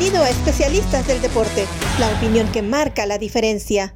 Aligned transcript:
Bienvenido 0.00 0.24
a 0.24 0.30
Especialistas 0.30 1.06
del 1.06 1.20
Deporte, 1.20 1.66
la 1.98 2.10
opinión 2.16 2.50
que 2.52 2.62
marca 2.62 3.04
la 3.04 3.18
diferencia. 3.18 3.94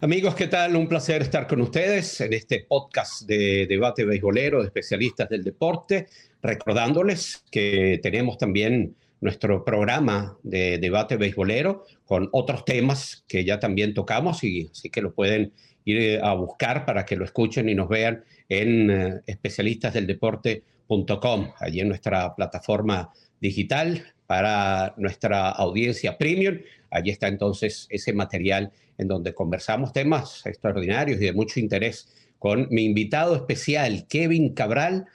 Amigos, 0.00 0.34
¿qué 0.34 0.48
tal? 0.48 0.76
Un 0.76 0.86
placer 0.86 1.22
estar 1.22 1.46
con 1.46 1.62
ustedes 1.62 2.20
en 2.20 2.34
este 2.34 2.66
podcast 2.68 3.22
de 3.22 3.66
debate 3.66 4.04
beisbolero 4.04 4.60
de 4.60 4.66
especialistas 4.66 5.30
del 5.30 5.44
deporte, 5.44 6.08
recordándoles 6.42 7.42
que 7.50 8.00
tenemos 8.02 8.36
también 8.36 8.94
nuestro 9.22 9.64
programa 9.64 10.36
de 10.42 10.76
debate 10.76 11.16
beisbolero 11.16 11.86
con 12.04 12.28
otros 12.30 12.66
temas 12.66 13.24
que 13.26 13.46
ya 13.46 13.58
también 13.58 13.94
tocamos 13.94 14.44
y 14.44 14.68
así 14.70 14.90
que 14.90 15.00
lo 15.00 15.14
pueden 15.14 15.54
ir 15.86 16.20
a 16.22 16.34
buscar 16.34 16.84
para 16.84 17.06
que 17.06 17.16
lo 17.16 17.24
escuchen 17.24 17.70
y 17.70 17.74
nos 17.74 17.88
vean 17.88 18.24
en 18.46 18.90
eh, 18.90 19.22
especialistasdeldeporte.com, 19.26 21.52
allí 21.60 21.80
en 21.80 21.88
nuestra 21.88 22.34
plataforma 22.34 23.10
digital 23.40 24.11
para 24.26 24.94
nuestra 24.96 25.50
audiencia 25.50 26.16
premium. 26.18 26.58
Allí 26.90 27.10
está 27.10 27.28
entonces 27.28 27.86
ese 27.90 28.12
material 28.12 28.72
en 28.98 29.08
donde 29.08 29.34
conversamos 29.34 29.92
temas 29.92 30.44
extraordinarios 30.46 31.20
y 31.20 31.26
de 31.26 31.32
mucho 31.32 31.60
interés 31.60 32.08
con 32.38 32.66
mi 32.70 32.84
invitado 32.84 33.36
especial, 33.36 34.06
Kevin 34.08 34.54
Cabral. 34.54 35.06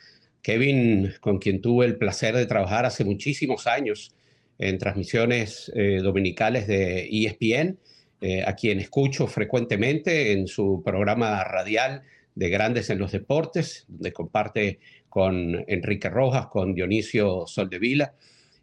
Kevin, 0.42 1.14
con 1.20 1.40
quien 1.40 1.62
tuve 1.62 1.86
el 1.86 1.98
placer 1.98 2.34
de 2.34 2.46
trabajar 2.46 2.86
hace 2.86 3.04
muchísimos 3.04 3.68
años 3.68 4.16
en 4.60 4.78
transmisiones 4.78 5.70
eh, 5.76 6.00
dominicales 6.02 6.68
de 6.68 7.08
ESPN, 7.12 7.78
eh, 8.22 8.44
a 8.46 8.56
quien 8.56 8.80
escucho 8.80 9.28
frecuentemente 9.28 10.32
en 10.32 10.48
su 10.48 10.82
programa 10.86 11.44
radial 11.44 12.04
de 12.34 12.50
Grandes 12.50 12.90
en 12.90 13.00
los 13.00 13.12
Deportes, 13.12 13.86
donde 13.88 14.14
comparte 14.14 14.80
con 15.10 15.66
Enrique 15.68 16.10
Rojas, 16.10 16.48
con 16.48 16.74
Dionisio 16.74 17.46
Soldevila. 17.46 18.14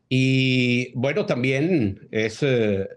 Y 0.08 0.92
bueno, 0.92 1.26
también 1.26 2.08
es 2.10 2.42
eh, 2.42 2.88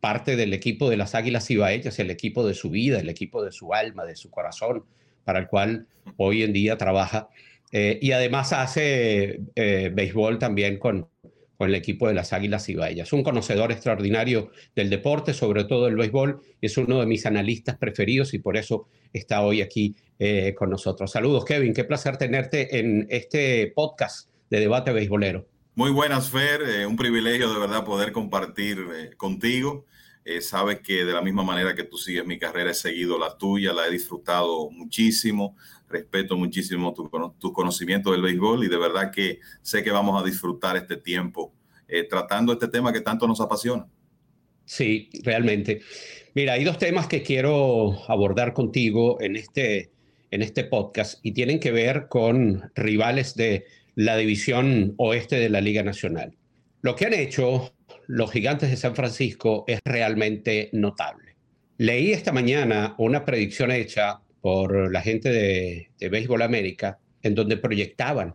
parte 0.00 0.36
del 0.36 0.52
equipo 0.52 0.90
de 0.90 0.96
las 0.96 1.14
Águilas 1.14 1.50
Ibaeñas, 1.50 1.98
el 1.98 2.10
equipo 2.10 2.46
de 2.46 2.54
su 2.54 2.70
vida, 2.70 3.00
el 3.00 3.08
equipo 3.08 3.44
de 3.44 3.52
su 3.52 3.72
alma, 3.74 4.04
de 4.04 4.16
su 4.16 4.30
corazón, 4.30 4.84
para 5.24 5.38
el 5.38 5.46
cual 5.46 5.86
hoy 6.16 6.42
en 6.42 6.52
día 6.52 6.76
trabaja. 6.76 7.28
Eh, 7.72 7.98
y 8.02 8.12
además 8.12 8.52
hace 8.52 9.40
eh, 9.54 9.90
béisbol 9.94 10.38
también 10.38 10.78
con, 10.78 11.08
con 11.56 11.68
el 11.68 11.74
equipo 11.74 12.08
de 12.08 12.14
las 12.14 12.32
Águilas 12.32 12.68
Ibaeñas. 12.68 13.12
Un 13.12 13.22
conocedor 13.22 13.70
extraordinario 13.70 14.50
del 14.74 14.88
deporte, 14.88 15.34
sobre 15.34 15.64
todo 15.64 15.88
el 15.88 15.96
béisbol, 15.96 16.40
es 16.60 16.78
uno 16.78 17.00
de 17.00 17.06
mis 17.06 17.26
analistas 17.26 17.76
preferidos 17.76 18.32
y 18.32 18.38
por 18.38 18.56
eso 18.56 18.88
está 19.12 19.42
hoy 19.42 19.60
aquí 19.60 19.94
eh, 20.18 20.54
con 20.56 20.70
nosotros. 20.70 21.12
Saludos, 21.12 21.44
Kevin. 21.44 21.74
Qué 21.74 21.84
placer 21.84 22.16
tenerte 22.16 22.78
en 22.78 23.06
este 23.10 23.72
podcast 23.76 24.30
de 24.48 24.60
debate 24.60 24.90
beisbolero. 24.92 25.49
Muy 25.74 25.90
buenas, 25.90 26.30
Fer. 26.30 26.62
Eh, 26.62 26.86
un 26.86 26.96
privilegio 26.96 27.52
de 27.52 27.58
verdad 27.58 27.84
poder 27.84 28.12
compartir 28.12 28.78
eh, 28.94 29.10
contigo. 29.16 29.86
sabes 30.40 30.80
que 30.80 31.04
de 31.04 31.12
la 31.12 31.22
misma 31.22 31.42
manera 31.42 31.74
que 31.74 31.84
tú 31.84 31.96
sigues 31.96 32.24
mi 32.24 32.38
carrera, 32.38 32.70
he 32.70 32.74
seguido 32.74 33.18
la 33.18 33.36
tuya, 33.36 33.72
la 33.72 33.86
he 33.86 33.90
disfrutado 33.90 34.70
muchísimo. 34.70 35.56
Respeto 35.88 36.36
muchísimo 36.36 36.92
tu, 36.92 37.10
tu 37.38 37.52
conocimiento 37.52 38.12
del 38.12 38.22
béisbol 38.22 38.64
y 38.64 38.68
de 38.68 38.76
verdad 38.76 39.10
que 39.10 39.40
sé 39.62 39.82
que 39.82 39.90
vamos 39.90 40.20
a 40.20 40.24
disfrutar 40.24 40.76
este 40.76 40.96
tiempo 40.96 41.52
tratando 42.08 42.52
este 42.52 42.68
tema 42.68 42.92
que 42.92 43.00
tanto 43.00 43.26
nos 43.26 43.40
apasiona. 43.40 43.84
Sí, 44.64 45.10
realmente. 45.24 45.82
Mira, 46.34 46.52
hay 46.52 46.62
dos 46.62 46.78
temas 46.78 47.08
que 47.08 47.24
quiero 47.24 47.98
abordar 48.08 48.54
contigo 48.54 49.20
en 49.20 49.34
este 49.34 49.90
en 50.30 50.42
este 50.42 50.64
podcast 50.64 51.18
y 51.24 51.32
tienen 51.32 51.58
que 51.58 51.72
ver 51.72 52.06
con 52.08 52.70
rivales 52.74 53.34
de 53.34 53.66
la 54.00 54.16
división 54.16 54.94
oeste 54.96 55.36
de 55.36 55.50
la 55.50 55.60
Liga 55.60 55.82
Nacional. 55.82 56.34
Lo 56.80 56.96
que 56.96 57.04
han 57.04 57.12
hecho 57.12 57.74
los 58.06 58.30
gigantes 58.30 58.70
de 58.70 58.78
San 58.78 58.96
Francisco 58.96 59.64
es 59.66 59.78
realmente 59.84 60.70
notable. 60.72 61.36
Leí 61.76 62.12
esta 62.12 62.32
mañana 62.32 62.94
una 62.96 63.26
predicción 63.26 63.70
hecha 63.70 64.22
por 64.40 64.90
la 64.90 65.02
gente 65.02 65.28
de, 65.28 65.90
de 65.98 66.08
Béisbol 66.08 66.40
América 66.40 66.98
en 67.22 67.34
donde 67.34 67.58
proyectaban 67.58 68.34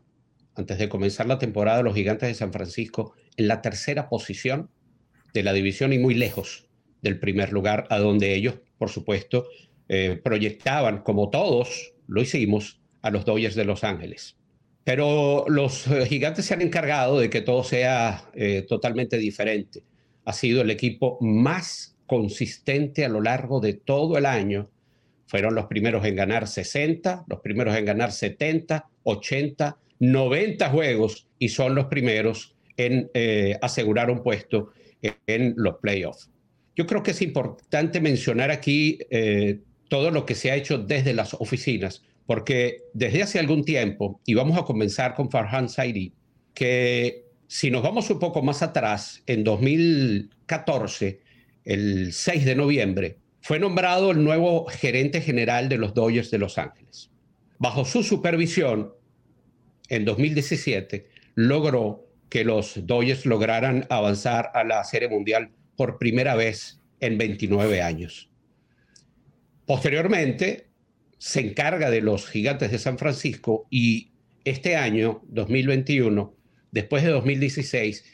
antes 0.53 0.77
de 0.77 0.87
comenzar 0.87 1.25
la 1.25 1.39
temporada 1.39 1.81
los 1.81 1.95
gigantes 1.95 2.29
de 2.29 2.35
San 2.35 2.53
Francisco 2.53 3.15
en 3.35 3.47
la 3.47 3.63
tercera 3.63 4.07
posición 4.07 4.69
de 5.33 5.41
la 5.41 5.51
división 5.51 5.93
y 5.93 5.97
muy 5.97 6.13
lejos 6.13 6.69
del 7.01 7.19
primer 7.19 7.51
lugar, 7.51 7.87
a 7.89 7.97
donde 7.97 8.35
ellos, 8.35 8.59
por 8.77 8.91
supuesto, 8.91 9.47
eh, 9.89 10.21
proyectaban, 10.23 10.99
como 11.01 11.31
todos 11.31 11.95
lo 12.05 12.21
hicimos, 12.21 12.81
a 13.01 13.09
los 13.09 13.25
Dodgers 13.25 13.55
de 13.55 13.65
Los 13.65 13.83
Ángeles. 13.83 14.37
Pero 14.85 15.45
los 15.47 15.87
eh, 15.87 16.05
gigantes 16.05 16.45
se 16.45 16.53
han 16.53 16.61
encargado 16.61 17.19
de 17.19 17.29
que 17.29 17.41
todo 17.41 17.63
sea 17.63 18.29
eh, 18.35 18.63
totalmente 18.69 19.17
diferente. 19.17 19.83
Ha 20.25 20.31
sido 20.31 20.61
el 20.61 20.69
equipo 20.69 21.17
más 21.21 21.97
consistente 22.05 23.03
a 23.03 23.09
lo 23.09 23.19
largo 23.19 23.59
de 23.59 23.73
todo 23.73 24.15
el 24.19 24.27
año. 24.27 24.69
Fueron 25.25 25.55
los 25.55 25.65
primeros 25.65 26.05
en 26.05 26.15
ganar 26.15 26.47
60, 26.47 27.25
los 27.27 27.39
primeros 27.39 27.75
en 27.75 27.83
ganar 27.83 28.11
70, 28.11 28.87
80, 29.03 29.77
90 29.99 30.69
juegos 30.69 31.27
y 31.39 31.49
son 31.49 31.73
los 31.73 31.87
primeros 31.87 32.55
en 32.77 33.09
asegurar 33.61 34.11
un 34.11 34.21
puesto 34.21 34.71
en 35.25 35.55
los 35.57 35.77
playoffs. 35.77 36.29
Yo 36.75 36.85
creo 36.85 37.01
que 37.01 37.11
es 37.11 37.21
importante 37.23 37.99
mencionar 38.01 38.51
aquí 38.51 38.99
todo 39.87 40.11
lo 40.11 40.25
que 40.25 40.35
se 40.35 40.51
ha 40.51 40.55
hecho 40.55 40.77
desde 40.77 41.13
las 41.13 41.33
oficinas, 41.33 42.03
porque 42.25 42.83
desde 42.93 43.23
hace 43.23 43.39
algún 43.39 43.63
tiempo, 43.63 44.19
y 44.25 44.33
vamos 44.33 44.57
a 44.57 44.63
comenzar 44.63 45.13
con 45.13 45.29
Farhan 45.29 45.69
Saidi, 45.69 46.13
que 46.53 47.25
si 47.47 47.69
nos 47.69 47.83
vamos 47.83 48.09
un 48.09 48.19
poco 48.19 48.41
más 48.41 48.61
atrás, 48.61 49.21
en 49.27 49.43
2014, 49.43 51.19
el 51.65 52.13
6 52.13 52.45
de 52.45 52.55
noviembre, 52.55 53.17
fue 53.41 53.59
nombrado 53.59 54.11
el 54.11 54.23
nuevo 54.23 54.65
gerente 54.65 55.21
general 55.21 55.69
de 55.69 55.77
los 55.77 55.93
Dodgers 55.93 56.31
de 56.31 56.39
Los 56.39 56.57
Ángeles. 56.57 57.11
Bajo 57.59 57.85
su 57.85 58.01
supervisión, 58.01 58.91
en 59.89 60.03
2017, 60.03 61.07
logró 61.35 62.07
que 62.29 62.43
los 62.43 62.87
Dodgers 62.87 63.25
lograran 63.25 63.85
avanzar 63.89 64.49
a 64.55 64.63
la 64.63 64.83
Serie 64.83 65.09
Mundial 65.09 65.51
por 65.77 65.99
primera 65.99 66.35
vez 66.35 66.79
en 66.99 67.17
29 67.17 67.81
años. 67.81 68.29
Posteriormente, 69.65 70.64
se 71.25 71.39
encarga 71.39 71.89
de 71.89 72.01
los 72.01 72.27
gigantes 72.27 72.69
de 72.69 72.77
San 72.77 72.99
Francisco 72.99 73.65
y 73.71 74.11
este 74.43 74.75
año, 74.75 75.23
2021, 75.29 76.35
después 76.69 77.03
de 77.03 77.09
2016, 77.09 78.05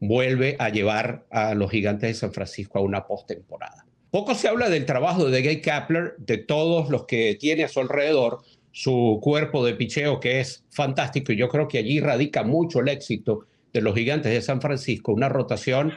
vuelve 0.00 0.54
a 0.58 0.68
llevar 0.68 1.24
a 1.30 1.54
los 1.54 1.70
gigantes 1.70 2.10
de 2.10 2.14
San 2.14 2.34
Francisco 2.34 2.78
a 2.78 2.82
una 2.82 3.06
postemporada. 3.06 3.86
Poco 4.10 4.34
se 4.34 4.48
habla 4.48 4.68
del 4.68 4.84
trabajo 4.84 5.30
de 5.30 5.40
Gay 5.40 5.62
Kapler, 5.62 6.16
de 6.18 6.36
todos 6.36 6.90
los 6.90 7.06
que 7.06 7.38
tiene 7.40 7.64
a 7.64 7.68
su 7.68 7.80
alrededor, 7.80 8.42
su 8.70 9.18
cuerpo 9.22 9.64
de 9.64 9.72
picheo 9.72 10.20
que 10.20 10.40
es 10.40 10.62
fantástico 10.68 11.32
y 11.32 11.36
yo 11.36 11.48
creo 11.48 11.68
que 11.68 11.78
allí 11.78 12.00
radica 12.00 12.42
mucho 12.42 12.80
el 12.80 12.88
éxito 12.88 13.46
de 13.72 13.80
los 13.80 13.94
gigantes 13.94 14.30
de 14.30 14.42
San 14.42 14.60
Francisco, 14.60 15.14
una 15.14 15.30
rotación 15.30 15.94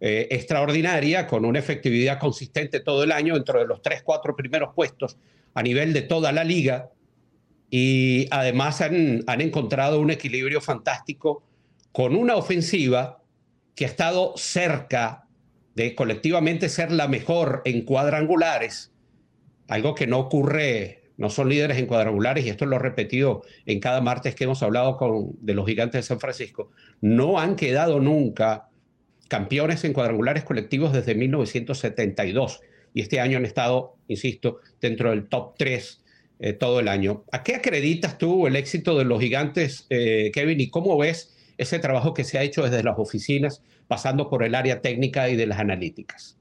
eh, 0.00 0.28
extraordinaria, 0.30 1.26
con 1.26 1.44
una 1.44 1.58
efectividad 1.58 2.18
consistente 2.18 2.80
todo 2.80 3.04
el 3.04 3.12
año 3.12 3.34
dentro 3.34 3.60
de 3.60 3.66
los 3.66 3.82
tres, 3.82 4.02
cuatro 4.02 4.34
primeros 4.34 4.70
puestos 4.74 5.18
a 5.54 5.62
nivel 5.62 5.92
de 5.92 6.02
toda 6.02 6.32
la 6.32 6.44
liga. 6.44 6.90
Y 7.70 8.28
además 8.30 8.80
han, 8.80 9.24
encontrado 9.26 10.00
un 10.00 10.10
equilibrio 10.10 10.60
fantástico 10.60 11.42
con 11.92 12.14
una 12.14 12.36
ofensiva 12.36 13.22
que 13.74 13.84
ha 13.84 13.88
estado 13.88 14.34
cerca 14.36 15.26
de 15.74 15.94
colectivamente 15.94 16.68
ser 16.68 16.92
la 16.92 17.08
mejor 17.08 17.62
en 17.64 17.82
cuadrangulares, 17.82 18.92
algo 19.68 19.94
que 19.94 20.06
no 20.06 20.20
ocurre, 20.20 21.02
no 21.16 21.30
son 21.30 21.48
líderes 21.48 21.78
en 21.78 21.86
cuadrangulares, 21.86 22.44
y 22.44 22.48
esto 22.48 22.66
lo 22.66 22.76
he 22.76 22.80
repetido 22.80 23.42
en 23.66 23.80
cada 23.80 24.00
martes 24.00 24.36
que 24.36 24.44
hemos 24.44 24.62
hablado 24.62 24.96
con, 24.96 25.32
de 25.40 25.54
los 25.54 25.66
gigantes 25.66 26.00
de 26.00 26.02
San 26.06 26.20
Francisco, 26.20 26.70
no 27.00 27.40
han 27.40 27.56
quedado 27.56 27.98
nunca 27.98 28.68
campeones 29.26 29.82
en 29.82 29.92
cuadrangulares 29.92 30.44
colectivos 30.44 30.92
desde 30.92 31.16
1972 31.16 32.60
y 32.94 33.02
este 33.02 33.20
año 33.20 33.36
han 33.36 33.44
estado, 33.44 33.96
insisto, 34.08 34.60
dentro 34.80 35.10
del 35.10 35.28
top 35.28 35.54
3 35.58 36.00
eh, 36.38 36.52
todo 36.52 36.80
el 36.80 36.88
año. 36.88 37.24
¿A 37.32 37.42
qué 37.42 37.56
acreditas 37.56 38.16
tú 38.16 38.46
el 38.46 38.56
éxito 38.56 38.96
de 38.96 39.04
los 39.04 39.20
gigantes, 39.20 39.86
eh, 39.90 40.30
Kevin, 40.32 40.60
y 40.60 40.70
cómo 40.70 40.96
ves 40.96 41.34
ese 41.58 41.80
trabajo 41.80 42.14
que 42.14 42.24
se 42.24 42.38
ha 42.38 42.42
hecho 42.42 42.62
desde 42.62 42.82
las 42.84 42.98
oficinas, 42.98 43.62
pasando 43.88 44.30
por 44.30 44.44
el 44.44 44.54
área 44.54 44.80
técnica 44.80 45.28
y 45.28 45.36
de 45.36 45.46
las 45.46 45.58
analíticas? 45.58 46.38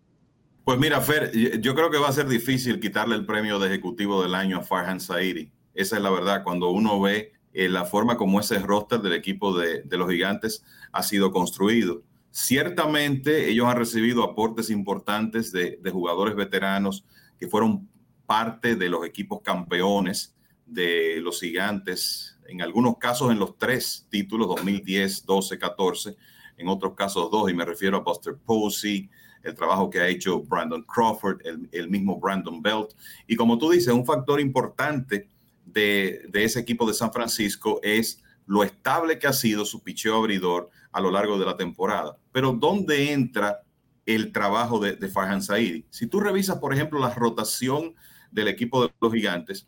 Pues 0.64 0.80
mira, 0.80 1.02
Fer, 1.02 1.32
yo 1.60 1.76
creo 1.76 1.90
que 1.90 1.98
va 1.98 2.08
a 2.08 2.14
ser 2.14 2.28
difícil 2.28 2.80
quitarle 2.80 3.16
el 3.16 3.26
premio 3.26 3.60
de 3.60 3.68
ejecutivo 3.68 4.22
del 4.22 4.36
año 4.36 4.60
a 4.60 4.62
Farhan 4.62 5.00
Saidi. 5.00 5.52
Esa 5.74 5.98
es 5.98 6.04
la 6.04 6.12
verdad, 6.12 6.44
cuando 6.44 6.70
uno 6.70 7.02
ve 7.02 7.34
eh, 7.54 7.68
la 7.68 7.86
forma 7.86 8.16
como 8.16 8.40
ese 8.40 8.60
roster 8.60 9.00
del 9.02 9.14
equipo 9.14 9.58
de, 9.58 9.82
de 9.82 9.98
los 9.98 10.10
gigantes 10.10 10.64
ha 10.92 11.02
sido 11.04 11.32
construido. 11.32 12.04
Ciertamente 12.36 13.48
ellos 13.48 13.68
han 13.68 13.78
recibido 13.78 14.24
aportes 14.24 14.72
importantes 14.72 15.52
de, 15.52 15.80
jugadores 15.92 16.36
veteranos 16.36 17.06
que 17.38 17.48
fueron 17.48 17.88
parte 18.26 18.76
de 18.76 18.90
los 18.90 19.06
equipos 19.06 19.42
campeones 19.44 20.36
de 20.66 21.20
los 21.22 21.40
gigantes, 21.40 22.40
en 22.48 22.64
algunos 22.64 22.98
casos 22.98 23.32
en 23.32 23.38
los 23.38 23.56
tres 23.60 24.08
títulos, 24.10 24.48
2010, 24.48 25.28
12, 25.28 25.60
14, 25.60 26.16
en 26.58 26.68
otros 26.70 26.96
casos 26.96 27.30
dos, 27.30 27.52
y 27.52 27.54
me 27.54 27.66
refiero 27.66 27.98
a 27.98 28.00
Buster 28.00 28.36
Posey, 28.44 29.12
el 29.44 29.54
trabajo 29.54 29.92
que 29.92 30.00
ha 30.00 30.08
hecho 30.08 30.42
Brandon 30.42 30.82
Crawford, 30.82 31.40
el, 31.72 31.88
mismo 31.88 32.20
Brandon 32.20 32.64
Belt. 32.64 32.96
Y 33.28 33.36
como 33.36 33.60
tú 33.60 33.70
dices, 33.70 33.94
un 33.94 34.08
factor 34.08 34.42
importante 34.42 35.30
de, 35.66 36.28
ese 36.34 36.62
equipo 36.62 36.88
de 36.88 36.96
San 36.96 37.14
Francisco 37.14 37.80
es 37.84 38.24
lo 38.48 38.64
estable 38.64 39.20
que 39.20 39.28
ha 39.28 39.34
sido 39.34 39.66
su 39.66 39.84
picheo 39.84 40.16
abridor 40.16 40.72
a 40.94 41.02
lo 41.02 41.12
largo 41.12 41.38
de 41.38 41.46
la 41.46 41.58
temporada. 41.58 42.18
Pero 42.32 42.54
¿dónde 42.54 43.12
entra 43.12 43.64
el 44.06 44.32
trabajo 44.32 44.80
de, 44.80 44.96
de 44.96 45.10
Farhan 45.10 45.42
Saidi? 45.42 45.86
Si 45.90 46.08
tú 46.08 46.20
revisas, 46.20 46.60
por 46.60 46.74
ejemplo, 46.74 47.00
la 47.00 47.14
rotación 47.14 47.96
del 48.32 48.48
equipo 48.48 48.84
de 48.84 48.94
los 49.02 49.14
gigantes, 49.14 49.68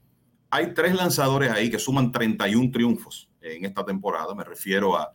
hay 0.50 0.74
tres 0.74 0.96
lanzadores 0.96 1.52
ahí 1.52 1.70
que 1.70 1.80
suman 1.80 2.12
31 2.12 2.72
triunfos 2.72 3.30
en 3.42 3.66
esta 3.66 3.84
temporada. 3.84 4.34
Me 4.34 4.44
refiero 4.44 4.96
a 4.96 5.12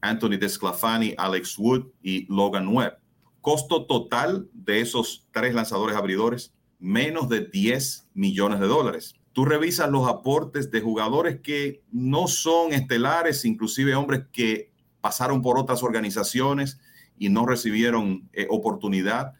Anthony 0.00 0.36
Desclafani, 0.38 1.14
Alex 1.16 1.58
Wood 1.58 1.86
y 2.02 2.26
Logan 2.32 2.68
Webb. 2.68 2.98
Costo 3.40 3.86
total 3.86 4.48
de 4.52 4.80
esos 4.80 5.26
tres 5.32 5.54
lanzadores 5.54 5.96
abridores, 5.96 6.52
menos 6.78 7.28
de 7.28 7.46
10 7.46 8.08
millones 8.14 8.60
de 8.60 8.66
dólares. 8.66 9.14
Tú 9.32 9.44
revisas 9.44 9.90
los 9.90 10.08
aportes 10.08 10.70
de 10.70 10.80
jugadores 10.80 11.40
que 11.40 11.82
no 11.92 12.26
son 12.26 12.72
estelares, 12.72 13.44
inclusive 13.44 13.94
hombres 13.94 14.24
que 14.32 14.69
pasaron 15.00 15.42
por 15.42 15.58
otras 15.58 15.82
organizaciones 15.82 16.78
y 17.18 17.28
no 17.28 17.46
recibieron 17.46 18.28
eh, 18.32 18.46
oportunidad, 18.50 19.34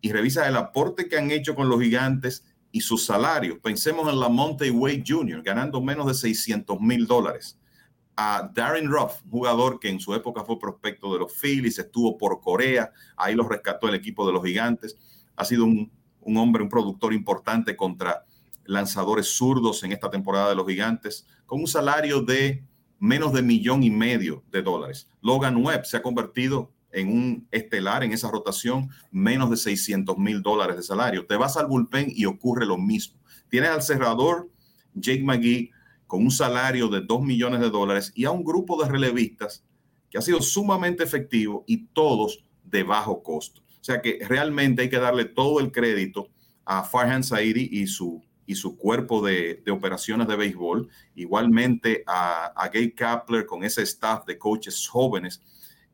y 0.00 0.12
revisas 0.12 0.48
el 0.48 0.56
aporte 0.56 1.08
que 1.08 1.16
han 1.16 1.30
hecho 1.30 1.54
con 1.54 1.68
los 1.68 1.80
gigantes 1.80 2.44
y 2.72 2.80
sus 2.80 3.06
salarios. 3.06 3.58
Pensemos 3.62 4.08
en 4.12 4.18
la 4.18 4.28
Monte 4.28 4.70
Wade 4.70 5.04
Jr., 5.06 5.42
ganando 5.42 5.80
menos 5.80 6.06
de 6.06 6.14
600 6.14 6.80
mil 6.80 7.06
dólares 7.06 7.58
a 8.16 8.50
Darren 8.54 8.90
Ruff, 8.90 9.20
jugador 9.30 9.80
que 9.80 9.88
en 9.88 10.00
su 10.00 10.14
época 10.14 10.44
fue 10.44 10.58
prospecto 10.58 11.12
de 11.12 11.20
los 11.20 11.32
Phillies, 11.32 11.78
estuvo 11.78 12.18
por 12.18 12.40
Corea, 12.40 12.92
ahí 13.16 13.34
lo 13.34 13.48
rescató 13.48 13.88
el 13.88 13.94
equipo 13.94 14.26
de 14.26 14.32
los 14.32 14.44
Gigantes. 14.44 14.96
Ha 15.36 15.44
sido 15.44 15.64
un, 15.64 15.90
hombre, 16.36 16.62
un 16.62 16.68
productor 16.68 17.14
importante 17.14 17.76
contra 17.76 18.24
lanzadores 18.64 19.28
zurdos 19.28 19.82
en 19.82 19.92
esta 19.92 20.10
temporada 20.10 20.50
de 20.50 20.56
los 20.56 20.66
Gigantes, 20.66 21.26
con 21.46 21.60
un 21.60 21.66
salario 21.66 22.20
de 22.20 22.64
menos 23.02 23.32
de 23.32 23.42
millón 23.42 23.82
y 23.82 23.90
medio 23.90 24.44
de 24.52 24.62
dólares. 24.62 25.08
Logan 25.22 25.56
Webb 25.56 25.86
se 25.86 25.96
ha 25.96 26.02
convertido 26.02 26.70
en 26.92 27.08
un 27.08 27.48
estelar 27.50 28.04
en 28.04 28.12
esa 28.12 28.30
rotación, 28.30 28.90
menos 29.10 29.50
de 29.50 29.56
600 29.56 30.16
mil 30.18 30.40
dólares 30.40 30.76
de 30.76 30.84
salario. 30.84 31.26
Te 31.26 31.34
vas 31.34 31.56
al 31.56 31.66
bullpen 31.66 32.12
y 32.14 32.26
ocurre 32.26 32.64
lo 32.64 32.78
mismo. 32.78 33.18
Tienes 33.48 33.70
al 33.70 33.82
cerrador 33.82 34.48
Jake 34.94 35.24
McGee, 35.24 35.72
con 36.06 36.22
un 36.22 36.30
salario 36.30 36.86
de 36.86 37.00
2 37.00 37.22
millones 37.22 37.58
de 37.58 37.70
dólares 37.70 38.12
y 38.14 38.24
a 38.24 38.30
un 38.30 38.44
grupo 38.44 38.80
de 38.80 38.88
relevistas 38.88 39.64
que 40.08 40.18
ha 40.18 40.22
sido 40.22 40.40
sumamente 40.40 41.02
efectivo 41.02 41.64
y 41.66 41.86
todos 41.86 42.44
de 42.62 42.84
bajo 42.84 43.24
costo. 43.24 43.62
O 43.62 43.84
sea 43.84 44.00
que 44.00 44.20
realmente 44.28 44.82
hay 44.82 44.88
que 44.88 45.00
darle 45.00 45.24
todo 45.24 45.58
el 45.58 45.72
crédito 45.72 46.28
a 46.64 46.84
Farhan 46.84 47.24
Saidi 47.24 47.68
y 47.72 47.88
su, 47.88 48.22
y 48.52 48.54
su 48.54 48.76
cuerpo 48.76 49.20
de, 49.20 49.62
operaciones 49.70 50.28
de 50.28 50.36
béisbol, 50.36 50.88
igualmente 51.14 52.04
a, 52.06 52.52
a 52.54 52.68
Gay 52.68 52.92
Kapler 52.92 53.46
con 53.46 53.64
ese 53.64 53.82
staff 53.82 54.24
de 54.26 54.38
coaches 54.38 54.86
jóvenes 54.86 55.42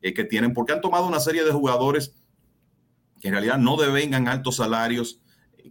eh, 0.01 0.13
que 0.13 0.23
tienen, 0.23 0.53
porque 0.53 0.73
han 0.73 0.81
tomado 0.81 1.07
una 1.07 1.19
serie 1.19 1.43
de 1.43 1.51
jugadores 1.51 2.15
que 3.19 3.29
en 3.29 3.33
realidad 3.33 3.57
no 3.57 3.75
devengan 3.75 4.27
altos 4.27 4.57
salarios, 4.57 5.21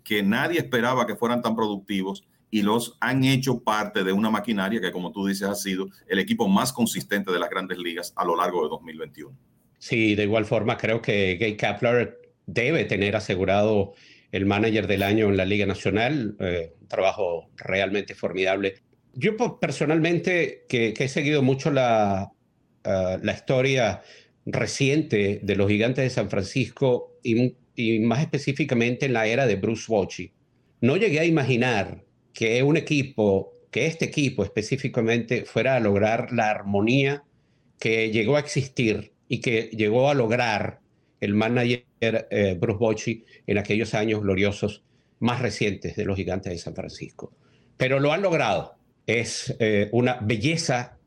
que 0.04 0.22
nadie 0.22 0.58
esperaba 0.58 1.06
que 1.06 1.16
fueran 1.16 1.42
tan 1.42 1.54
productivos 1.54 2.24
y 2.50 2.62
los 2.62 2.96
han 3.00 3.24
hecho 3.24 3.62
parte 3.62 4.04
de 4.04 4.12
una 4.12 4.30
maquinaria 4.30 4.80
que, 4.80 4.90
como 4.90 5.12
tú 5.12 5.26
dices, 5.26 5.48
ha 5.48 5.54
sido 5.54 5.88
el 6.06 6.18
equipo 6.18 6.48
más 6.48 6.72
consistente 6.72 7.30
de 7.30 7.38
las 7.38 7.50
grandes 7.50 7.78
ligas 7.78 8.12
a 8.16 8.24
lo 8.24 8.36
largo 8.36 8.62
de 8.62 8.70
2021. 8.70 9.36
Sí, 9.78 10.14
de 10.14 10.24
igual 10.24 10.44
forma 10.44 10.76
creo 10.76 11.00
que 11.00 11.36
Gay 11.36 11.56
Kapler 11.56 12.34
debe 12.46 12.84
tener 12.84 13.14
asegurado 13.16 13.94
el 14.32 14.46
manager 14.46 14.86
del 14.86 15.02
año 15.02 15.28
en 15.28 15.36
la 15.36 15.44
Liga 15.44 15.66
Nacional, 15.66 16.36
eh, 16.40 16.72
un 16.80 16.88
trabajo 16.88 17.50
realmente 17.56 18.14
formidable. 18.14 18.76
Yo 19.14 19.36
personalmente, 19.58 20.64
que, 20.68 20.94
he 20.96 21.08
seguido 21.08 21.42
mucho 21.42 21.70
la, 21.70 22.30
uh, 22.84 23.18
la 23.22 23.32
historia 23.32 24.02
reciente 24.46 25.40
de 25.42 25.56
los 25.56 25.68
gigantes 25.68 26.04
de 26.04 26.10
San 26.10 26.30
Francisco 26.30 27.18
y, 27.22 27.54
y, 27.74 27.98
más 28.00 28.20
específicamente 28.20 29.06
en 29.06 29.14
la 29.14 29.26
era 29.26 29.46
de 29.46 29.56
Bruce 29.56 29.86
Bochy, 29.88 30.32
no 30.80 30.96
llegué 30.96 31.20
a 31.20 31.24
imaginar 31.24 32.04
que 32.32 32.62
un 32.62 32.76
equipo, 32.76 33.52
que 33.70 33.86
este 33.86 34.04
equipo 34.04 34.44
específicamente 34.44 35.44
fuera 35.44 35.76
a 35.76 35.80
lograr 35.80 36.32
la 36.32 36.50
armonía 36.50 37.24
que 37.80 38.10
llegó 38.10 38.36
a 38.36 38.40
existir 38.40 39.12
y 39.28 39.40
que 39.40 39.70
llegó 39.72 40.10
a 40.10 40.14
lograr 40.14 40.80
el 41.20 41.34
manager 41.34 41.84
eh, 42.00 42.56
Bruce 42.58 42.78
Bochy 42.78 43.24
en 43.46 43.58
aquellos 43.58 43.94
años 43.94 44.22
gloriosos 44.22 44.82
más 45.20 45.40
recientes 45.40 45.96
de 45.96 46.04
los 46.04 46.16
gigantes 46.16 46.52
de 46.52 46.58
San 46.58 46.74
Francisco. 46.74 47.32
Pero 47.76 48.00
lo 48.00 48.12
han 48.12 48.22
logrado. 48.22 48.76
Es 49.06 49.54
eh, 49.58 49.88
una 49.92 50.18
belleza 50.20 50.98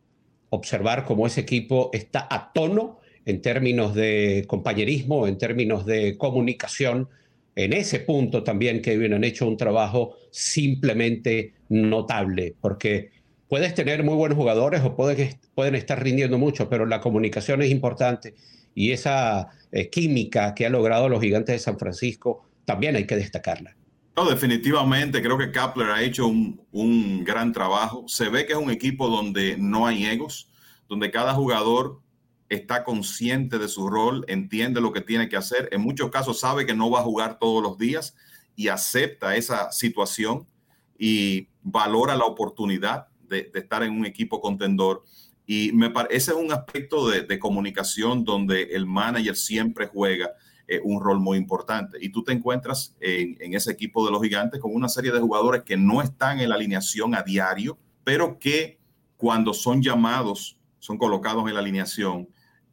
observar 0.50 1.06
cómo 1.06 1.28
ese 1.28 1.42
equipo 1.42 1.90
está 1.94 2.28
a 2.30 2.52
tono 2.52 3.00
en 3.26 3.42
términos 3.42 3.94
de 3.96 4.46
compañerismo, 4.48 5.28
en 5.28 5.38
términos 5.38 5.86
de 5.86 6.18
comunicación, 6.18 7.08
en 7.56 7.74
ese 7.74 8.00
punto 8.00 8.44
también 8.44 8.82
que 8.82 8.94
han 8.94 9.24
hecho 9.24 9.48
un 9.48 9.58
trabajo 9.58 10.16
simplemente 10.32 11.54
notable, 11.70 12.56
porque 12.60 13.12
puedes 13.48 13.74
tener 13.76 14.04
muy 14.04 14.16
buenos 14.16 14.38
jugadores 14.38 14.82
o 14.82 14.96
pueden, 14.96 15.38
pueden 15.54 15.76
estar 15.76 16.02
rindiendo 16.02 16.38
mucho, 16.38 16.70
pero 16.70 16.86
la 16.86 17.02
comunicación 17.02 17.62
es 17.62 17.70
importante 17.70 18.34
y 18.74 18.92
esa 18.92 19.50
eh, 19.72 19.90
química 19.90 20.54
que 20.54 20.66
ha 20.66 20.70
logrado 20.70 21.10
los 21.10 21.22
gigantes 21.22 21.56
de 21.56 21.60
San 21.60 21.78
Francisco 21.78 22.48
también 22.66 22.96
hay 22.96 23.06
que 23.06 23.16
destacarla. 23.16 23.76
No, 24.16 24.30
definitivamente 24.30 25.22
creo 25.22 25.38
que 25.38 25.52
Kapler 25.52 25.90
ha 25.90 26.04
hecho 26.04 26.28
un, 26.28 26.62
un 26.72 27.24
gran 27.24 27.54
trabajo. 27.54 28.06
Se 28.08 28.30
ve 28.30 28.46
que 28.46 28.54
es 28.54 28.60
un 28.60 28.70
equipo 28.70 29.08
donde 29.08 29.58
no 29.58 29.88
hay 29.88 30.06
egos, 30.06 30.50
donde 30.88 31.10
cada 31.12 31.34
jugador 31.34 32.02
está 32.50 32.84
consciente 32.84 33.58
de 33.58 33.70
su 33.70 33.90
rol, 33.90 34.26
entiende 34.28 34.82
lo 34.82 34.92
que 34.92 35.00
tiene 35.00 35.30
que 35.30 35.38
hacer. 35.38 35.70
En 35.72 35.82
muchos 35.82 36.12
casos 36.12 36.42
sabe 36.42 36.66
que 36.66 36.74
no 36.74 36.90
va 36.90 37.00
a 37.00 37.04
jugar 37.04 37.40
todos 37.40 37.64
los 37.64 37.78
días 37.78 38.16
y 38.58 38.68
acepta 38.68 39.38
esa 39.38 39.72
situación 39.72 40.46
y 41.00 41.48
valora 41.62 42.18
la 42.18 42.26
oportunidad 42.26 43.08
de, 43.22 43.50
estar 43.54 43.84
en 43.84 43.94
un 43.94 44.06
equipo 44.06 44.42
contendor. 44.42 45.04
Y 45.46 45.72
me 45.74 45.92
es 46.10 46.28
un 46.30 46.52
aspecto 46.52 47.10
de, 47.10 47.40
comunicación 47.40 48.24
donde 48.24 48.64
el 48.64 48.86
manager 48.86 49.36
siempre 49.36 49.88
juega 49.88 50.32
eh, 50.68 50.80
un 50.84 51.02
rol 51.02 51.20
muy 51.20 51.38
importante. 51.38 51.98
Y 52.00 52.10
tú 52.10 52.24
te 52.24 52.32
encuentras 52.32 52.96
en, 53.00 53.38
en 53.40 53.54
ese 53.54 53.72
equipo 53.72 54.06
de 54.06 54.12
los 54.12 54.22
gigantes 54.22 54.60
con 54.60 54.74
una 54.74 54.88
serie 54.88 55.12
de 55.12 55.20
jugadores 55.20 55.64
que 55.64 55.78
no 55.78 56.02
están 56.02 56.40
en 56.40 56.50
la 56.50 56.56
alineación 56.56 57.16
a 57.16 57.24
diario, 57.24 57.78
pero 58.04 58.40
que 58.40 58.80
cuando 59.18 59.54
son 59.54 59.82
llamados, 59.82 60.58
son 60.80 60.98
colocados 60.98 61.48
en 61.48 61.54
la 61.54 61.60
alineación, 61.60 62.28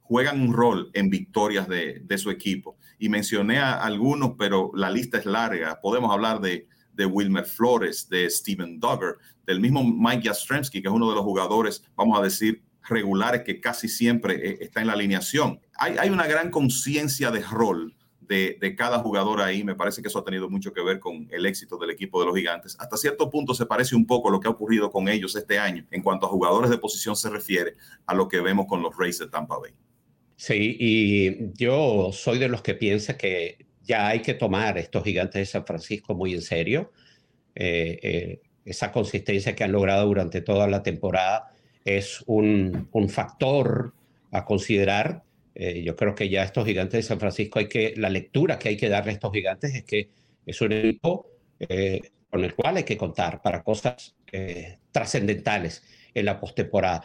juegan 0.09 0.41
un 0.41 0.55
rol 0.55 0.91
en 0.95 1.11
victorias 1.11 1.69
de, 1.69 2.19
su 2.19 2.31
equipo. 2.31 2.79
Y 2.99 3.11
mencioné 3.11 3.59
a 3.59 3.75
algunos, 3.75 4.33
pero 4.39 4.71
la 4.75 4.89
lista 4.89 5.19
es 5.19 5.27
larga. 5.27 5.79
Podemos 5.83 6.11
hablar 6.11 6.41
de, 6.41 6.67
de 6.99 7.07
Wilmer 7.07 7.45
Flores, 7.45 8.09
de 8.09 8.28
Steven 8.28 8.78
Duggar, 8.81 9.17
del 9.47 9.61
mismo 9.61 9.83
Mike 9.85 10.28
Jastrzemski, 10.28 10.83
que 10.83 10.88
es 10.88 10.93
uno 10.95 11.09
de 11.09 11.14
los 11.14 11.25
jugadores, 11.25 11.85
vamos 11.95 12.19
a 12.19 12.23
decir, 12.23 12.62
regulares 12.83 13.43
que 13.45 13.61
casi 13.61 13.88
siempre 13.88 14.35
eh, 14.35 14.59
está 14.61 14.81
en 14.81 14.88
la 14.88 14.95
alineación. 14.95 15.61
Hay, 15.78 16.11
una 16.11 16.26
gran 16.26 16.50
conciencia 16.50 17.31
de 17.31 17.40
rol 17.40 17.95
de, 18.21 18.59
de, 18.61 18.75
cada 18.75 18.99
jugador 18.99 19.40
ahí. 19.40 19.62
Me 19.62 19.76
parece 19.76 20.02
que 20.02 20.09
eso 20.09 20.19
ha 20.19 20.25
tenido 20.25 20.50
mucho 20.50 20.73
que 20.73 20.83
ver 20.83 20.99
con 20.99 21.28
el 21.31 21.47
éxito 21.47 21.78
del 21.78 21.90
equipo 21.90 22.19
de 22.19 22.26
los 22.26 22.37
gigantes. 22.37 22.76
Hasta 22.81 22.97
cierto 22.97 23.31
punto 23.31 23.55
se 23.55 23.64
parece 23.64 23.95
un 23.95 24.05
poco 24.05 24.28
a 24.28 24.33
lo 24.33 24.40
que 24.40 24.49
ha 24.49 24.50
ocurrido 24.50 24.90
con 24.90 25.09
ellos 25.09 25.37
este 25.37 25.59
año 25.59 25.87
en 25.93 26.02
cuanto 26.02 26.26
a 26.26 26.28
jugadores 26.28 26.69
de 26.69 26.78
posición 26.78 27.14
se 27.14 27.31
refiere 27.31 27.76
a 28.07 28.14
lo 28.14 28.26
que 28.26 28.40
vemos 28.40 28.67
con 28.67 28.83
los 28.83 28.97
Rays 28.97 29.21
de 29.21 29.28
Tampa 29.28 29.57
Bay. 29.59 29.73
Sí, 30.35 30.76
y 30.78 31.52
yo 31.55 32.11
soy 32.12 32.38
de 32.38 32.49
los 32.49 32.62
que 32.62 32.75
piensa 32.75 33.17
que 33.17 33.68
ya 33.88 34.09
hay 34.09 34.21
que 34.21 34.35
tomar 34.35 34.76
estos 34.78 35.02
gigantes 35.02 35.40
de 35.40 35.47
San 35.47 35.64
Francisco 35.64 36.14
muy 36.14 36.35
en 36.35 36.42
serio. 36.42 36.92
Eh, 37.54 37.99
eh, 38.02 38.40
esa 38.64 38.92
consistencia 38.92 39.57
que 39.57 39.64
han 39.64 39.73
logrado 39.73 40.07
durante 40.07 40.42
toda 40.42 40.68
la 40.68 40.83
temporada 40.83 41.50
es 41.85 42.23
un, 42.26 42.88
factor 43.09 43.95
a 44.30 44.45
considerar. 44.45 45.23
Eh, 45.54 45.83
yo 45.83 45.97
creo 45.97 46.14
que 46.14 46.28
ya 46.28 46.45
estos 46.45 46.66
gigantes 46.66 46.99
de 46.99 47.02
San 47.02 47.18
Francisco 47.18 47.59
hay 47.59 47.66
que, 47.66 47.95
la 47.97 48.11
lectura 48.11 48.59
que 48.59 48.68
hay 48.68 48.76
que 48.76 48.90
darle 48.90 49.12
a 49.12 49.14
estos 49.14 49.33
gigantes 49.33 49.75
es 49.75 49.85
que 49.85 50.11
es 50.45 50.61
un 50.61 50.73
equipo 50.73 51.26
con 52.30 52.45
el 52.45 52.54
cual 52.54 52.76
hay 52.76 52.85
que 52.85 52.97
contar 52.97 53.42
para 53.42 53.64
cosas 53.64 54.14
trascendentales 54.92 55.83
en 56.14 56.26
la 56.26 56.38
postemporada 56.38 57.02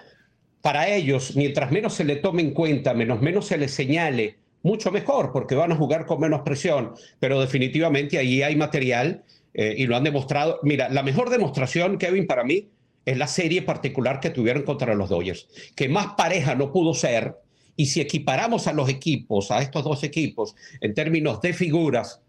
para 0.61 0.87
ellos, 0.87 1.35
mientras 1.35 1.71
menos 1.71 1.93
se 1.93 2.05
le 2.05 2.15
tome 2.15 2.41
en 2.41 2.51
cuenta, 2.51 2.93
menos 2.93 3.21
menos 3.21 3.47
se 3.47 3.57
les 3.57 3.71
señale, 3.71 4.37
mucho 4.63 4.91
mejor, 4.91 5.31
porque 5.31 5.55
van 5.55 5.71
a 5.71 5.75
jugar 5.75 6.05
con 6.05 6.19
menos 6.19 6.41
presión. 6.41 6.93
Pero 7.19 7.39
definitivamente 7.39 8.17
ahí 8.17 8.41
hay 8.41 8.55
material 8.55 9.23
eh, 9.53 9.75
y 9.77 9.85
lo 9.85 9.95
han 9.95 10.03
demostrado. 10.03 10.59
Mira, 10.63 10.89
la 10.89 11.03
mejor 11.03 11.29
demostración, 11.29 11.97
Kevin, 11.97 12.25
para 12.25 12.43
mí, 12.43 12.69
es 13.05 13.17
la 13.17 13.27
serie 13.27 13.61
particular 13.61 14.19
que 14.19 14.29
tuvieron 14.29 14.63
contra 14.63 14.95
los 14.95 15.09
Dodgers, 15.09 15.47
que 15.75 15.89
más 15.89 16.13
pareja 16.15 16.55
no 16.55 16.71
pudo 16.71 16.93
ser 16.93 17.35
Y 17.75 17.87
si 17.87 18.01
equiparamos 18.01 18.67
a 18.67 18.73
los 18.73 18.87
equipos, 18.87 19.51
a 19.51 19.61
estos 19.61 19.83
dos 19.83 20.03
equipos, 20.03 20.55
en 20.79 20.93
términos 20.93 21.41
de 21.41 21.53
figuras, 21.53 22.21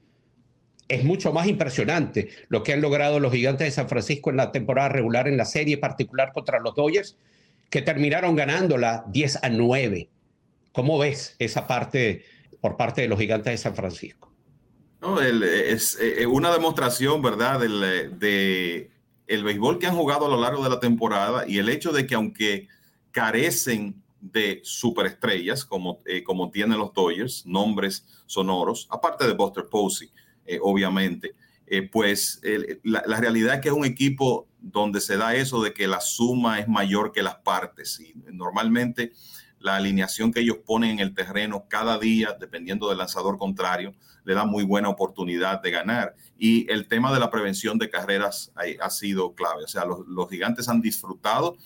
es 0.89 1.05
mucho 1.05 1.33
más 1.33 1.47
impresionante 1.47 2.29
lo 2.49 2.63
que 2.63 2.73
han 2.73 2.81
logrado 2.81 3.21
los 3.21 3.33
gigantes 3.33 3.67
de 3.67 3.71
San 3.71 3.89
Francisco 3.89 4.31
en 4.31 4.37
la 4.37 4.53
temporada 4.53 4.89
regular, 4.89 5.29
en 5.29 5.37
la 5.37 5.45
serie 5.45 5.79
particular 5.79 6.33
contra 6.33 6.61
los 6.61 6.75
Dodgers, 6.75 7.17
que 7.71 7.83
terminaron 7.83 8.37
ganándola 8.37 9.05
10 9.09 9.45
a 9.45 9.49
9. 9.49 10.09
¿Cómo 10.75 10.99
ves 10.99 11.37
esa 11.39 11.67
parte 11.67 12.27
por 12.61 12.77
parte 12.77 13.01
de 13.01 13.09
los 13.09 13.19
gigantes 13.19 13.53
de 13.53 13.57
San 13.59 13.75
Francisco? 13.75 14.31
No, 15.01 15.21
es 15.21 15.99
eh, 16.01 16.27
una 16.27 16.53
demostración, 16.53 17.23
¿verdad?, 17.23 17.61
del 17.61 18.19
de 18.19 18.91
el 19.27 19.45
béisbol 19.45 19.79
que 19.79 19.87
han 19.87 19.97
jugado 19.97 20.27
a 20.27 20.29
lo 20.29 20.41
largo 20.41 20.63
de 20.63 20.71
la 20.71 20.81
temporada 20.81 21.45
y 21.49 21.59
el 21.59 21.69
hecho 21.69 21.93
de 21.93 22.07
que 22.07 22.15
aunque 22.15 22.69
carecen 23.11 24.03
de 24.21 24.61
superestrellas 24.65 25.65
como, 25.65 26.01
eh, 26.07 26.23
como 26.23 26.51
tienen 26.51 26.79
los 26.79 26.93
Dodgers, 26.93 27.45
nombres 27.47 28.07
sonoros, 28.27 28.89
aparte 28.91 29.27
de 29.27 29.35
Buster 29.35 29.67
Posey, 29.71 30.11
eh, 30.47 30.59
obviamente, 30.63 31.35
eh, 31.67 31.83
pues 31.83 32.41
la, 32.83 33.03
la, 33.07 33.21
realidad 33.21 33.55
es 33.55 33.61
que 33.61 33.69
es 33.69 33.75
un 33.75 33.85
equipo 33.87 34.49
donde 34.61 35.01
se 35.01 35.17
da 35.17 35.35
eso 35.35 35.63
de 35.63 35.73
que 35.73 35.87
la 35.87 36.01
suma 36.01 36.59
es 36.59 36.69
mayor 36.69 37.13
que 37.13 37.23
las 37.23 37.37
partes 37.37 38.01
y 38.01 38.13
normalmente 38.33 39.13
la 39.65 39.77
alineación 39.77 40.31
que 40.31 40.41
ellos 40.41 40.59
ponen 40.59 40.91
en 40.91 40.99
el 40.99 41.15
terreno 41.15 41.65
cada 41.71 41.99
día, 41.99 42.37
dependiendo 42.39 42.87
del 42.91 42.99
lanzador 42.99 43.39
contrario, 43.39 43.95
le 44.23 44.35
da 44.35 44.45
muy 44.45 44.63
buena 44.63 44.91
oportunidad 44.91 45.63
de 45.63 45.71
ganar. 45.71 46.15
Y 46.39 46.71
el 46.71 46.87
tema 46.87 47.15
de 47.15 47.19
la 47.19 47.31
prevención 47.31 47.79
de 47.79 47.89
carreras 47.89 48.53
ha, 48.79 48.91
sido 48.91 49.35
clave. 49.35 49.65
O 49.65 49.67
sea, 49.67 49.87
los, 49.87 50.01
los, 50.07 50.29
gigantes 50.29 50.69
han 50.69 50.83
disfrutado 50.83 51.57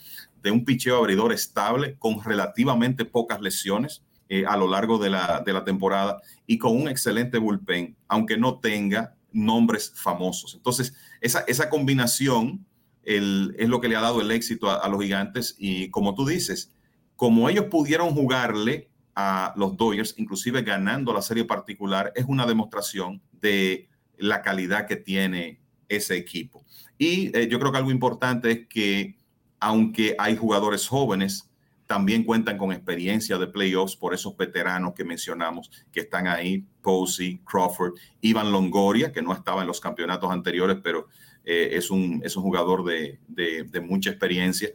de 0.41 0.53
un 0.53 0.65
picheo 0.65 0.97
abridor 0.97 1.33
estable 1.33 1.97
con 1.99 2.23
relativamente 2.23 3.05
pocas 3.05 3.41
lesiones 3.41 4.05
eh, 4.29 4.45
a 4.47 4.57
lo 4.57 4.69
largo 4.69 4.99
de 4.99 5.11
la, 5.11 5.43
de 5.45 5.53
la 5.53 5.65
temporada 5.65 6.23
y 6.47 6.57
con 6.57 6.81
un 6.81 6.89
excelente 6.89 7.39
bullpen, 7.39 7.97
aunque 8.07 8.37
no 8.37 8.61
tenga 8.61 9.17
nombres 9.33 9.93
famosos. 9.97 10.55
Entonces, 10.55 10.95
esa, 11.21 11.41
esa 11.49 11.69
combinación 11.69 12.65
el, 13.03 13.57
es 13.59 13.69
lo 13.69 13.81
que 13.81 13.89
le 13.89 13.97
ha 13.97 14.03
dado 14.03 14.21
el 14.21 14.31
éxito 14.31 14.71
a 14.71 14.89
los 14.89 15.03
gigantes 15.03 15.57
y 15.59 15.91
como 15.91 16.15
tú 16.15 16.25
dices, 16.25 16.71
como 17.19 17.49
ellos 17.49 17.65
pudieron 17.65 18.15
jugarle 18.15 18.89
a 19.13 19.53
los 19.57 19.77
Dodgers, 19.77 20.15
inclusive 20.19 20.63
ganando 20.63 21.13
la 21.13 21.21
serie 21.21 21.45
particular, 21.45 22.13
es 22.15 22.27
una 22.29 22.47
demostración 22.47 23.21
de 23.33 23.89
la 24.19 24.41
calidad 24.41 24.87
que 24.87 24.95
tiene 24.95 25.61
ese 25.89 26.17
equipo. 26.17 26.65
Y 26.97 27.37
eh, 27.37 27.49
yo 27.49 27.59
creo 27.59 27.73
que 27.73 27.79
algo 27.79 27.91
importante 27.91 28.53
es 28.53 28.69
que 28.69 29.17
aunque 29.59 30.15
hay 30.17 30.37
jugadores 30.37 30.87
jóvenes, 30.87 31.51
también 31.89 32.23
cuentan 32.23 32.57
con 32.57 32.71
experiencia 32.71 33.37
de 33.37 33.49
playoffs 33.49 33.97
por 33.97 34.15
esos 34.15 34.37
veteranos 34.37 34.95
que 34.95 35.03
mencionamos 35.03 35.73
que 35.91 36.03
están 36.03 36.29
ahí, 36.29 36.65
Posey, 36.83 37.39
Crawford, 37.39 37.95
Ivan 38.21 38.53
Longoria, 38.53 39.11
que 39.11 39.23
no 39.23 39.33
estaba 39.33 39.63
en 39.63 39.67
los 39.67 39.81
campeonatos 39.81 40.31
anteriores, 40.31 40.77
pero 40.85 41.09
eh, 41.45 41.71
es, 41.73 41.91
un, 41.91 42.23
es 42.25 42.37
un 42.37 42.45
jugador 42.45 42.85
de, 42.85 43.19
de, 43.27 43.81
mucha 43.81 44.11
experiencia. 44.11 44.71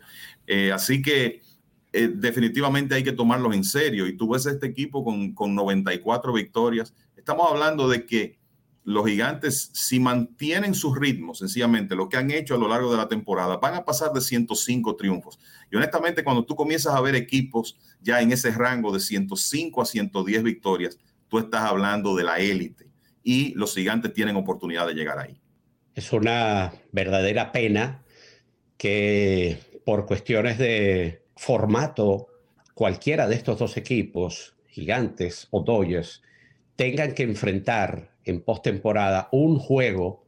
Eh, 0.46 0.74
así 0.74 1.02
que 1.02 1.42
eh, 1.94 2.10
definitivamente 2.14 2.96
hay 2.96 3.04
que 3.04 3.12
tomarlos 3.12 3.54
en 3.54 3.64
serio. 3.64 4.08
Y 4.08 4.18
tú 4.18 4.30
ves 4.30 4.48
este 4.48 4.66
equipo 4.66 5.04
con, 5.04 5.34
con 5.34 5.54
94 5.54 6.34
victorias. 6.34 6.94
Estamos 7.16 7.50
hablando 7.50 7.88
de 7.88 8.06
que 8.06 8.40
los 8.84 9.06
gigantes, 9.06 9.70
si 9.74 10.00
mantienen 10.00 10.74
sus 10.74 10.98
ritmos, 10.98 11.40
sencillamente 11.40 11.96
lo 11.96 12.10
que 12.10 12.18
han 12.18 12.32
hecho 12.32 12.56
a 12.56 12.58
lo 12.58 12.68
largo 12.68 12.92
de 12.92 12.98
la 12.98 13.08
temporada, 13.08 13.58
van 13.58 13.76
a 13.76 13.86
pasar 13.86 14.12
de 14.12 14.22
105 14.22 14.96
triunfos. 14.96 15.40
Y 15.72 15.76
honestamente, 15.76 16.24
cuando 16.24 16.44
tú 16.44 16.56
comienzas 16.56 16.96
a 16.96 17.02
ver 17.02 17.16
equipos 17.16 17.78
ya 18.02 18.22
en 18.22 18.32
ese 18.32 18.52
rango 18.52 18.92
de 18.92 19.00
105 19.00 19.82
a 19.82 19.86
110 19.86 20.44
victorias, 20.44 20.98
tú 21.30 21.40
estás 21.40 21.62
hablando 21.62 22.16
de 22.16 22.24
la 22.24 22.40
élite. 22.40 22.88
Y 23.24 23.54
los 23.54 23.74
gigantes 23.74 24.12
tienen 24.14 24.36
oportunidad 24.36 24.86
de 24.88 24.96
llegar 24.96 25.20
ahí. 25.20 25.40
Es 25.96 26.12
una 26.12 26.74
verdadera 26.92 27.52
pena 27.52 28.04
que 28.78 29.60
por 29.86 30.06
cuestiones 30.06 30.58
de 30.58 31.23
formato 31.36 32.28
cualquiera 32.74 33.28
de 33.28 33.36
estos 33.36 33.60
dos 33.60 33.78
equipos, 33.78 34.56
gigantes 34.68 35.48
o 35.52 35.62
Dodgers, 35.62 36.22
tengan 36.76 37.14
que 37.14 37.24
enfrentar 37.24 38.12
en 38.26 38.42
postemporada 38.42 39.30
un 39.32 39.60
juego 39.60 40.24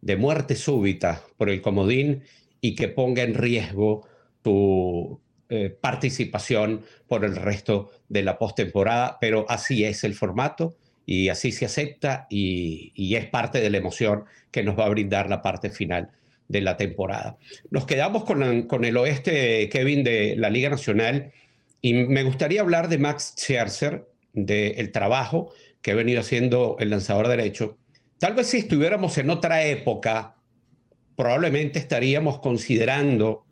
de 0.00 0.16
muerte 0.16 0.54
súbita 0.54 1.22
por 1.36 1.48
el 1.48 1.62
comodín 1.62 2.22
y 2.60 2.74
que 2.74 2.88
ponga 2.88 3.22
en 3.22 3.34
riesgo 3.34 4.06
tu 4.42 5.20
eh, 5.48 5.70
participación 5.80 6.82
por 7.08 7.24
el 7.24 7.36
resto 7.36 7.90
de 8.08 8.22
la 8.22 8.38
postemporada, 8.38 9.18
pero 9.20 9.46
así 9.48 9.84
es 9.84 10.04
el 10.04 10.14
formato 10.14 10.76
y 11.06 11.28
así 11.28 11.52
se 11.52 11.66
acepta 11.66 12.26
y, 12.28 12.92
y 12.94 13.14
es 13.14 13.26
parte 13.26 13.60
de 13.60 13.70
la 13.70 13.78
emoción 13.78 14.24
que 14.50 14.62
nos 14.62 14.78
va 14.78 14.86
a 14.86 14.90
brindar 14.90 15.28
la 15.30 15.42
parte 15.42 15.70
final 15.70 16.10
de 16.48 16.60
la 16.60 16.76
temporada. 16.76 17.38
Nos 17.70 17.86
quedamos 17.86 18.24
con, 18.24 18.62
con, 18.62 18.84
el 18.84 18.96
oeste, 18.96 19.68
Kevin, 19.68 20.04
de 20.04 20.36
la 20.36 20.50
Liga 20.50 20.70
Nacional, 20.70 21.32
y 21.80 21.94
me 21.94 22.22
gustaría 22.22 22.60
hablar 22.60 22.88
de 22.88 22.98
Max 22.98 23.34
Scherzer, 23.36 24.08
del 24.32 24.92
trabajo 24.92 25.52
que 25.80 25.92
ha 25.92 25.94
venido 25.94 26.20
haciendo 26.20 26.76
el 26.78 26.90
lanzador 26.90 27.28
derecho. 27.28 27.78
Tal 28.18 28.34
vez 28.34 28.48
si 28.48 28.58
estuviéramos 28.58 29.16
en 29.18 29.30
otra 29.30 29.64
época, 29.64 30.36
probablemente 31.16 31.78
estaríamos 31.78 32.38
considerando, 32.40 33.46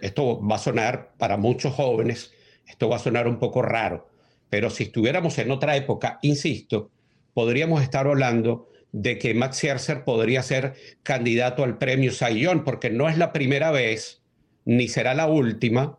esto 0.00 0.40
va 0.46 0.56
a 0.56 0.58
sonar 0.58 1.12
para 1.16 1.36
muchos 1.36 1.74
jóvenes, 1.74 2.32
esto 2.66 2.88
va 2.88 2.96
a 2.96 3.00
sonar 3.00 3.28
un 3.28 3.38
poco 3.38 3.62
raro, 3.62 4.08
pero 4.50 4.70
si 4.70 4.84
estuviéramos 4.84 5.38
en 5.38 5.50
otra 5.50 5.76
época, 5.76 6.18
insisto, 6.22 6.90
podríamos 7.34 7.82
estar 7.82 8.06
hablando 8.06 8.68
de 8.94 9.18
que 9.18 9.34
Max 9.34 9.56
Scherzer 9.56 10.04
podría 10.04 10.40
ser 10.44 10.74
candidato 11.02 11.64
al 11.64 11.78
premio 11.78 12.12
Sayón, 12.12 12.62
porque 12.62 12.90
no 12.90 13.08
es 13.08 13.18
la 13.18 13.32
primera 13.32 13.72
vez, 13.72 14.22
ni 14.64 14.86
será 14.86 15.14
la 15.14 15.26
última. 15.26 15.98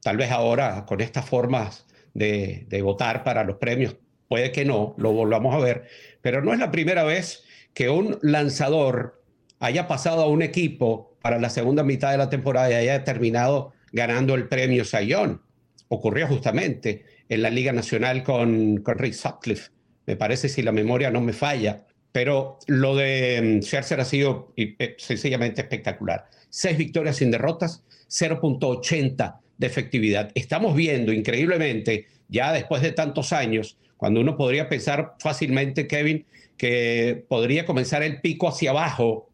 Tal 0.00 0.16
vez 0.16 0.30
ahora, 0.30 0.86
con 0.86 1.02
estas 1.02 1.28
formas 1.28 1.86
de, 2.14 2.66
votar 2.82 3.22
para 3.22 3.44
los 3.44 3.56
premios, 3.56 3.96
puede 4.28 4.50
que 4.50 4.64
no, 4.64 4.94
lo 4.96 5.12
volvamos 5.12 5.54
a 5.54 5.58
ver, 5.58 5.88
pero 6.22 6.42
no 6.42 6.54
es 6.54 6.58
la 6.58 6.70
primera 6.70 7.04
vez 7.04 7.44
que 7.74 7.90
un 7.90 8.18
lanzador 8.22 9.22
haya 9.58 9.86
pasado 9.86 10.22
a 10.22 10.28
un 10.28 10.40
equipo 10.40 11.18
para 11.20 11.38
la 11.38 11.50
segunda 11.50 11.82
mitad 11.82 12.12
de 12.12 12.18
la 12.18 12.30
temporada 12.30 12.70
y 12.70 12.74
haya 12.74 13.04
terminado 13.04 13.74
ganando 13.92 14.34
el 14.36 14.48
premio 14.48 14.86
Sayón. 14.86 15.42
Ocurrió 15.88 16.26
justamente 16.28 17.04
en 17.28 17.42
la 17.42 17.50
Liga 17.50 17.72
Nacional 17.72 18.22
con, 18.22 18.78
con 18.78 18.96
Rick 18.96 19.12
Sutcliffe, 19.12 19.70
me 20.06 20.16
parece 20.16 20.48
si 20.48 20.62
la 20.62 20.72
memoria 20.72 21.10
no 21.10 21.20
me 21.20 21.34
falla. 21.34 21.84
Pero 22.16 22.58
lo 22.66 22.96
de 22.96 23.58
mm, 23.60 23.62
Scherzer 23.62 24.00
ha 24.00 24.06
sido 24.06 24.54
eh, 24.56 24.96
sencillamente 24.96 25.60
espectacular. 25.60 26.24
Seis 26.48 26.78
victorias 26.78 27.16
sin 27.16 27.30
derrotas, 27.30 27.84
0.80 28.08 29.38
de 29.58 29.66
efectividad. 29.66 30.30
Estamos 30.34 30.74
viendo 30.74 31.12
increíblemente, 31.12 32.06
ya 32.30 32.54
después 32.54 32.80
de 32.80 32.92
tantos 32.92 33.34
años, 33.34 33.76
cuando 33.98 34.22
uno 34.22 34.34
podría 34.34 34.66
pensar 34.70 35.16
fácilmente, 35.18 35.86
Kevin, 35.86 36.24
que 36.56 37.22
podría 37.28 37.66
comenzar 37.66 38.02
el 38.02 38.22
pico 38.22 38.48
hacia 38.48 38.70
abajo 38.70 39.28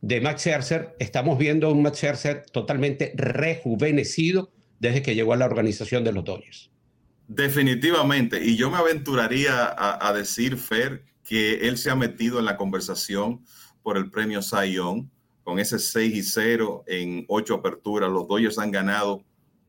de 0.00 0.20
Max 0.20 0.40
Scherzer, 0.40 0.96
estamos 0.98 1.38
viendo 1.38 1.70
un 1.70 1.80
Max 1.80 1.98
Scherzer 1.98 2.42
totalmente 2.50 3.12
rejuvenecido 3.14 4.50
desde 4.80 5.02
que 5.02 5.14
llegó 5.14 5.32
a 5.32 5.36
la 5.36 5.46
organización 5.46 6.02
de 6.02 6.10
los 6.10 6.24
Dodgers. 6.24 6.72
Definitivamente, 7.28 8.44
y 8.44 8.56
yo 8.56 8.68
me 8.68 8.78
aventuraría 8.78 9.64
a, 9.64 10.08
a 10.08 10.12
decir, 10.12 10.56
Fer, 10.56 11.04
que 11.30 11.68
él 11.68 11.78
se 11.78 11.90
ha 11.90 11.94
metido 11.94 12.40
en 12.40 12.44
la 12.44 12.56
conversación 12.56 13.44
por 13.84 13.96
el 13.96 14.10
premio 14.10 14.40
Young 14.40 15.06
con 15.44 15.60
ese 15.60 15.78
6 15.78 16.16
y 16.16 16.22
0 16.24 16.82
en 16.88 17.24
ocho 17.28 17.54
aperturas. 17.54 18.10
Los 18.10 18.26
Dodgers 18.26 18.58
han 18.58 18.72
ganado 18.72 19.22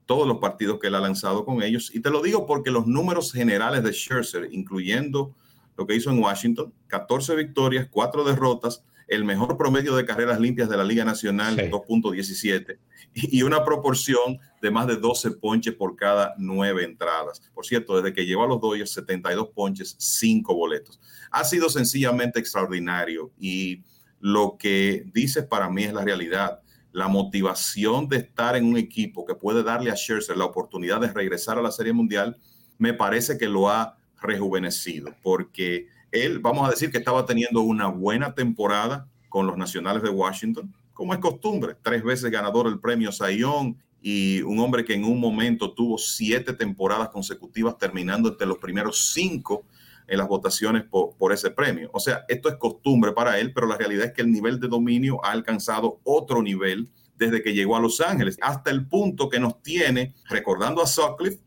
todos 0.08 0.27
los 0.27 0.39
partidos 0.39 0.80
que 0.80 0.88
él 0.88 0.96
ha 0.96 1.00
lanzado 1.00 1.46
con 1.46 1.62
ellos. 1.62 1.94
Y 1.94 2.00
te 2.00 2.10
lo 2.10 2.24
digo 2.24 2.48
porque 2.48 2.72
los 2.72 2.88
números 2.88 3.32
generales 3.32 3.84
de 3.84 3.94
Scherzer, 3.94 4.50
incluyendo 4.51 5.36
lo 5.77 5.86
que 5.86 5.94
hizo 5.94 6.10
en 6.10 6.18
Washington, 6.18 6.74
14 6.88 7.36
victorias, 7.36 7.88
4 7.91 8.24
derrotas, 8.24 8.84
el 9.12 9.25
mejor 9.25 9.58
promedio 9.58 9.94
de 9.98 10.06
carreras 10.06 10.39
limpias 10.39 10.70
de 10.70 10.77
la 10.77 10.86
Liga 10.86 11.03
Nacional, 11.03 11.58
2.17, 11.58 12.80
y 13.13 13.44
una 13.44 13.65
proporción 13.65 14.39
de 14.62 14.72
más 14.72 14.88
de 14.88 14.96
12 14.96 15.32
ponches 15.32 15.74
por 15.75 15.98
cada 15.98 16.34
9 16.38 16.86
entradas. 16.86 17.41
Por 17.53 17.65
cierto, 17.65 17.98
desde 17.98 18.13
que 18.13 18.25
lleva 18.25 18.46
a 18.46 18.48
los 18.48 18.62
Dodgers, 18.62 18.91
72 18.91 19.50
ponches, 19.50 19.98
5 20.00 20.56
boletos. 20.56 21.01
Ha 21.30 21.44
sido 21.44 21.70
sencillamente 21.70 22.39
extraordinario 22.39 23.32
y 23.38 23.84
lo 24.22 24.56
que 24.58 25.03
dices 25.13 25.44
para 25.44 25.70
mí 25.70 25.84
es 25.84 25.91
la 25.91 26.06
realidad. 26.06 26.62
La 26.94 27.10
motivación 27.10 28.08
de 28.08 28.15
estar 28.15 28.56
en 28.56 28.63
un 28.63 28.77
equipo 28.77 29.25
que 29.25 29.36
puede 29.36 29.62
darle 29.62 29.91
a 29.91 29.96
Scherzer 29.98 30.38
la 30.38 30.46
oportunidad 30.46 31.01
de 31.01 31.12
regresar 31.12 31.58
a 31.58 31.62
la 31.62 31.72
Serie 31.72 31.91
Mundial, 31.91 32.38
me 32.77 32.94
parece 32.94 33.38
que 33.38 33.50
lo 33.50 33.70
ha 33.70 33.98
rejuvenecido, 34.22 35.13
porque 35.22 35.88
él, 36.12 36.39
vamos 36.39 36.68
a 36.68 36.72
decir 36.72 36.91
que 36.91 36.98
estaba 36.98 37.25
teniendo 37.25 37.62
una 37.62 37.88
buena 37.88 38.34
temporada 38.34 39.08
con 39.30 39.48
los 39.48 39.58
Nacionales 39.58 40.03
de 40.03 40.10
Washington, 40.10 40.74
como 40.94 41.13
es 41.13 41.20
costumbre, 41.20 41.75
tres 41.82 42.03
veces 42.03 42.30
ganador 42.30 42.68
del 42.68 42.80
premio 42.80 43.12
Sayón 43.12 43.77
y 44.01 44.41
un 44.41 44.60
hombre 44.60 44.84
que 44.84 44.94
en 44.94 45.06
un 45.06 45.20
momento 45.20 45.74
tuvo 45.74 45.98
siete 45.98 46.53
temporadas 46.53 47.10
consecutivas 47.10 47.77
terminando 47.77 48.30
entre 48.30 48.48
los 48.48 48.58
primeros 48.58 49.13
cinco 49.13 49.65
en 50.08 50.18
las 50.18 50.27
votaciones 50.27 50.84
por, 50.84 51.15
por, 51.15 51.32
ese 51.32 51.51
premio. 51.51 51.89
O 51.94 52.00
sea, 52.00 52.25
esto 52.27 52.50
es 52.50 52.56
costumbre 52.56 53.13
para 53.13 53.39
él, 53.39 53.53
pero 53.53 53.68
la 53.68 53.77
realidad 53.77 54.08
es 54.08 54.12
que 54.12 54.22
el 54.22 54.32
nivel 54.32 54.60
de 54.60 54.68
dominio 54.68 55.24
ha 55.24 55.32
alcanzado 55.32 56.01
otro 56.03 56.41
nivel 56.41 56.89
desde 57.15 57.41
que 57.41 57.53
llegó 57.53 57.77
a 57.77 57.80
Los 57.80 58.01
Ángeles, 58.01 58.38
hasta 58.41 58.72
el 58.72 58.88
punto 58.88 59.30
que 59.30 59.39
nos 59.39 59.62
tiene 59.62 60.15
recordando 60.27 60.82
a 60.82 60.88
Sutcliffe 60.88 61.39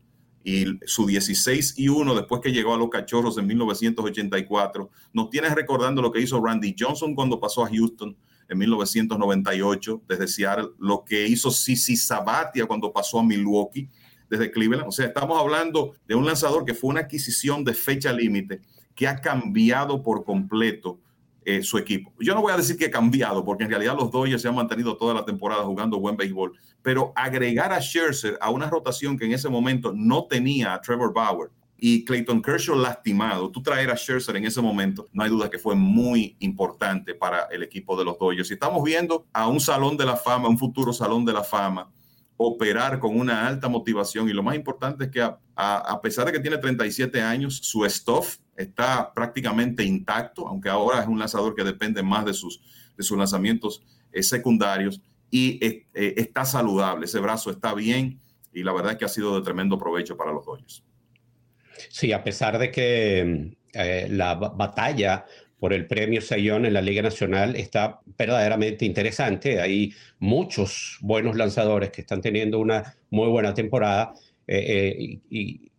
y 0.45 0.63
su 0.85 1.07
16 1.07 1.73
y 1.79 1.89
1 1.89 2.13
después 2.13 2.39
que 2.39 2.51
llegó 2.51 2.75
a 2.75 2.77
los 2.77 2.89
Cachorros 2.89 3.35
en 3.39 3.47
1984, 3.47 4.91
nos 5.11 5.29
tiene 5.31 5.49
recordando 5.49 6.03
lo 6.03 6.11
que 6.11 6.21
hizo 6.21 6.39
Randy 6.39 6.75
Johnson 6.77 7.15
cuando 7.15 7.39
pasó 7.39 7.65
a 7.65 7.69
Houston 7.69 8.15
en 8.47 8.57
1998 8.59 10.03
desde 10.07 10.27
Seattle, 10.27 10.69
lo 10.77 11.03
que 11.03 11.27
hizo 11.27 11.49
Sisi 11.49 11.97
Sabatia 11.97 12.67
cuando 12.67 12.93
pasó 12.93 13.19
a 13.19 13.23
Milwaukee 13.23 13.89
desde 14.29 14.51
Cleveland. 14.51 14.87
O 14.87 14.91
sea, 14.91 15.07
estamos 15.07 15.39
hablando 15.39 15.95
de 16.07 16.13
un 16.13 16.27
lanzador 16.27 16.63
que 16.63 16.75
fue 16.75 16.91
una 16.91 16.99
adquisición 17.01 17.63
de 17.63 17.73
fecha 17.73 18.13
límite 18.13 18.61
que 18.93 19.07
ha 19.07 19.19
cambiado 19.19 20.03
por 20.03 20.23
completo 20.23 20.99
eh, 21.45 21.61
su 21.61 21.77
equipo. 21.77 22.11
Yo 22.19 22.33
no 22.33 22.41
voy 22.41 22.51
a 22.51 22.57
decir 22.57 22.75
que 22.75 22.85
ha 22.85 22.91
cambiado, 22.91 23.45
porque 23.45 23.63
en 23.63 23.69
realidad 23.69 23.95
los 23.95 24.11
Dodgers 24.11 24.41
se 24.41 24.47
han 24.47 24.55
mantenido 24.55 24.97
toda 24.97 25.13
la 25.13 25.23
temporada 25.23 25.63
jugando 25.63 25.99
buen 25.99 26.17
béisbol, 26.17 26.53
pero 26.81 27.13
agregar 27.15 27.71
a 27.71 27.79
Scherzer 27.79 28.37
a 28.41 28.49
una 28.49 28.69
rotación 28.69 29.17
que 29.17 29.25
en 29.25 29.33
ese 29.33 29.47
momento 29.47 29.93
no 29.95 30.25
tenía 30.25 30.73
a 30.73 30.81
Trevor 30.81 31.13
Bauer 31.13 31.51
y 31.77 32.03
Clayton 32.03 32.41
Kershaw 32.41 32.75
lastimado, 32.75 33.51
tú 33.51 33.61
traer 33.61 33.91
a 33.91 33.95
Scherzer 33.95 34.37
en 34.37 34.45
ese 34.45 34.61
momento, 34.61 35.07
no 35.13 35.23
hay 35.23 35.29
duda 35.29 35.49
que 35.49 35.59
fue 35.59 35.75
muy 35.75 36.35
importante 36.39 37.13
para 37.13 37.43
el 37.51 37.63
equipo 37.63 37.95
de 37.97 38.05
los 38.05 38.17
Dodgers. 38.17 38.49
Y 38.49 38.53
estamos 38.53 38.83
viendo 38.83 39.27
a 39.31 39.47
un 39.47 39.59
salón 39.59 39.97
de 39.97 40.05
la 40.05 40.15
fama, 40.15 40.49
un 40.49 40.57
futuro 40.57 40.93
salón 40.93 41.25
de 41.25 41.33
la 41.33 41.43
fama, 41.43 41.91
operar 42.37 42.99
con 42.99 43.17
una 43.17 43.47
alta 43.47 43.69
motivación 43.69 44.29
y 44.29 44.33
lo 44.33 44.43
más 44.43 44.55
importante 44.55 45.05
es 45.05 45.11
que 45.11 45.21
a, 45.21 45.39
a, 45.55 46.01
pesar 46.01 46.25
de 46.25 46.33
que 46.33 46.39
tiene 46.39 46.57
37 46.57 47.21
años, 47.21 47.57
su 47.57 47.85
stuff 47.85 48.37
está 48.55 49.13
prácticamente 49.13 49.83
intacto, 49.83 50.47
aunque 50.47 50.69
ahora 50.69 51.01
es 51.01 51.07
un 51.07 51.19
lanzador 51.19 51.55
que 51.55 51.63
depende 51.63 52.03
más 52.03 52.25
de 52.25 52.33
sus, 52.33 52.61
de 52.97 53.03
sus 53.03 53.17
lanzamientos 53.17 53.83
eh, 54.11 54.23
secundarios 54.23 55.01
y 55.29 55.65
eh, 55.65 55.87
eh, 55.93 56.13
está 56.17 56.45
saludable, 56.45 57.05
ese 57.05 57.19
brazo 57.19 57.51
está 57.51 57.73
bien 57.73 58.19
y 58.53 58.63
la 58.63 58.73
verdad 58.73 58.93
es 58.93 58.97
que 58.97 59.05
ha 59.05 59.09
sido 59.09 59.35
de 59.37 59.43
tremendo 59.43 59.77
provecho 59.77 60.15
para 60.15 60.31
los 60.31 60.45
Dodgers. 60.45 60.83
Sí, 61.89 62.13
a 62.13 62.23
pesar 62.23 62.57
de 62.57 62.71
que 62.71 63.57
la 64.09 64.35
batalla 64.35 65.25
por 65.65 65.73
el 65.73 65.87
premio 65.87 66.21
Sayón 66.21 66.67
en 66.67 66.73
la 66.73 66.81
Liga 66.83 67.01
Nacional 67.01 67.55
está 67.55 67.99
verdaderamente 68.19 68.85
interesante. 68.85 69.59
Hay 69.59 69.95
muchos 70.19 70.99
buenos 71.01 71.35
lanzadores 71.35 71.89
que 71.89 72.01
están 72.01 72.21
teniendo 72.21 72.59
una 72.59 72.95
muy 73.09 73.29
buena 73.29 73.51
temporada 73.55 74.13
y 74.47 75.71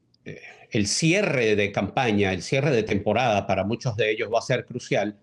el 0.72 0.86
cierre 0.88 1.54
de 1.54 1.70
campaña, 1.70 2.32
el 2.32 2.42
cierre 2.42 2.72
de 2.72 2.82
temporada 2.82 3.46
para 3.46 3.62
muchos 3.62 3.96
de 3.96 4.10
ellos 4.10 4.28
va 4.28 4.40
a 4.40 4.42
ser 4.42 4.64
crucial. 4.64 5.20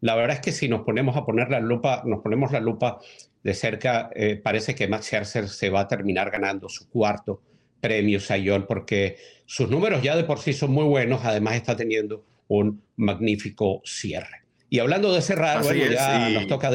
La 0.00 0.14
verdad 0.14 0.36
es 0.36 0.40
que 0.40 0.52
si 0.52 0.68
nos 0.68 0.82
ponemos 0.82 1.16
a 1.16 1.24
poner 1.24 1.50
la 1.50 1.58
lupa, 1.58 2.04
nos 2.06 2.20
ponemos 2.20 2.52
la 2.52 2.60
lupa 2.60 3.00
de 3.42 3.54
cerca, 3.54 4.10
eh, 4.14 4.36
parece 4.36 4.76
que 4.76 4.86
Max 4.86 5.06
Scherzer 5.06 5.48
se 5.48 5.68
va 5.68 5.80
a 5.80 5.88
terminar 5.88 6.30
ganando 6.30 6.68
su 6.68 6.88
cuarto 6.88 7.42
premio 7.80 8.20
Sayón 8.20 8.66
porque 8.68 9.16
sus 9.46 9.68
números 9.68 10.00
ya 10.00 10.14
de 10.14 10.22
por 10.22 10.38
sí 10.38 10.52
son 10.52 10.70
muy 10.70 10.84
buenos, 10.84 11.24
además 11.24 11.56
está 11.56 11.74
teniendo 11.74 12.24
un 12.48 12.82
magnífico 12.96 13.82
cierre. 13.84 14.44
Y 14.68 14.78
hablando 14.78 15.12
de 15.12 15.22
cerrar, 15.22 15.62
bueno, 15.62 15.84
ya 15.92 16.28
nos, 16.30 16.46
toca 16.46 16.70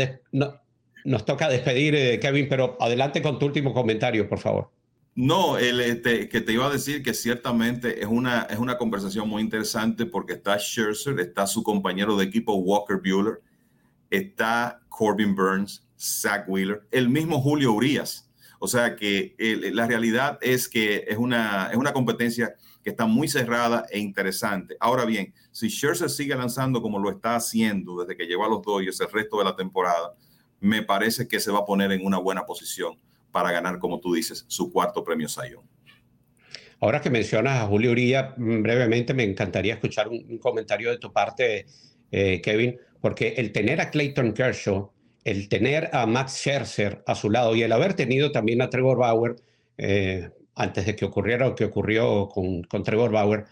nos 1.04 1.26
toca 1.26 1.50
despedir, 1.50 1.96
eh, 1.96 2.20
Kevin, 2.20 2.48
pero 2.48 2.78
adelante 2.80 3.22
con 3.22 3.40
tu 3.40 3.46
último 3.46 3.74
comentario, 3.74 4.28
por 4.30 4.40
favor. 4.40 4.72
No, 5.14 5.58
el, 5.58 5.82
este, 5.82 6.30
que 6.30 6.40
te 6.40 6.54
iba 6.54 6.68
a 6.68 6.70
decir 6.70 7.04
que 7.04 7.14
ciertamente 7.14 8.02
es 8.02 8.08
una, 8.08 8.44
es 8.44 8.58
una 8.58 8.78
conversación 8.78 9.28
muy 9.28 9.42
interesante 9.42 10.06
porque 10.06 10.34
está 10.34 10.58
Scherzer, 10.58 11.20
está 11.20 11.48
su 11.48 11.64
compañero 11.64 12.16
de 12.16 12.24
equipo 12.24 12.56
Walker 12.56 12.98
Bueller, 12.98 13.42
está 14.10 14.80
Corbin 14.88 15.36
Burns, 15.36 15.86
Zach 16.00 16.48
Wheeler, 16.48 16.84
el 16.92 17.10
mismo 17.10 17.42
Julio 17.42 17.74
Urias. 17.74 18.30
O 18.60 18.68
sea 18.68 18.96
que 18.96 19.36
la 19.74 19.88
realidad 19.88 20.38
es 20.42 20.70
que 20.70 21.06
es 21.08 21.18
una, 21.18 21.70
es 21.72 21.78
una 21.78 21.94
competencia 21.94 22.54
que 22.84 22.90
está 22.92 23.06
muy 23.06 23.28
cerrada 23.28 23.86
e 23.90 24.00
interesante. 24.00 24.76
Ahora 24.80 25.06
bien, 25.06 25.34
si 25.52 25.70
Scherzer 25.70 26.10
sigue 26.10 26.36
lanzando 26.36 26.82
como 26.82 27.00
lo 27.00 27.10
está 27.10 27.36
haciendo 27.36 28.02
desde 28.02 28.18
que 28.18 28.26
llegó 28.26 28.46
a 28.46 28.50
los 28.50 28.62
Dodgers 28.62 29.00
el 29.02 29.12
resto 29.12 29.38
de 29.38 29.46
la 29.46 29.56
temporada, 29.56 30.16
me 30.60 30.84
parece 30.84 31.28
que 31.28 31.40
se 31.40 31.52
va 31.52 31.60
a 31.60 31.66
poner 31.66 31.92
en 31.92 32.06
una 32.06 32.18
buena 32.18 32.46
posición 32.46 32.98
para 33.32 33.52
ganar, 33.52 33.80
como 33.80 34.00
tú 34.00 34.14
dices, 34.14 34.46
su 34.48 34.72
cuarto 34.72 35.04
premio 35.04 35.28
Sayón. 35.28 35.64
Ahora 36.80 37.00
que 37.00 37.10
mencionas 37.10 37.62
a 37.62 37.68
Julio 37.68 37.92
Uría, 37.92 38.34
mm, 38.38 38.64
brevemente 38.64 39.14
me 39.14 39.24
encantaría 39.24 39.74
escuchar 39.74 40.08
un, 40.08 40.38
comentario 40.40 40.90
de 40.90 40.98
tu 40.98 41.14
parte, 41.14 41.68
eh, 42.12 42.42
Kevin, 42.42 42.78
porque 43.00 43.36
el 43.38 43.52
tener 43.52 43.82
a 43.82 43.92
Clayton 43.92 44.34
Kershaw, 44.34 44.92
el 45.24 45.48
tener 45.48 45.90
a 45.94 46.08
Max 46.08 46.38
Scherzer 46.38 47.04
a 47.06 47.14
su 47.14 47.30
lado 47.30 47.56
y 47.56 47.62
el 47.62 47.72
haber 47.72 47.94
tenido 47.94 48.32
también 48.32 48.62
a 48.62 48.70
Trevor 48.70 48.98
Bauer, 48.98 49.36
eh, 49.78 50.32
antes 50.56 50.86
de 50.86 50.96
que 50.96 51.06
ocurriera 51.06 51.48
lo 51.48 51.56
que 51.56 51.66
ocurrió 51.66 52.30
con, 52.30 52.84
Trevor 52.84 53.12
Bauer, 53.12 53.46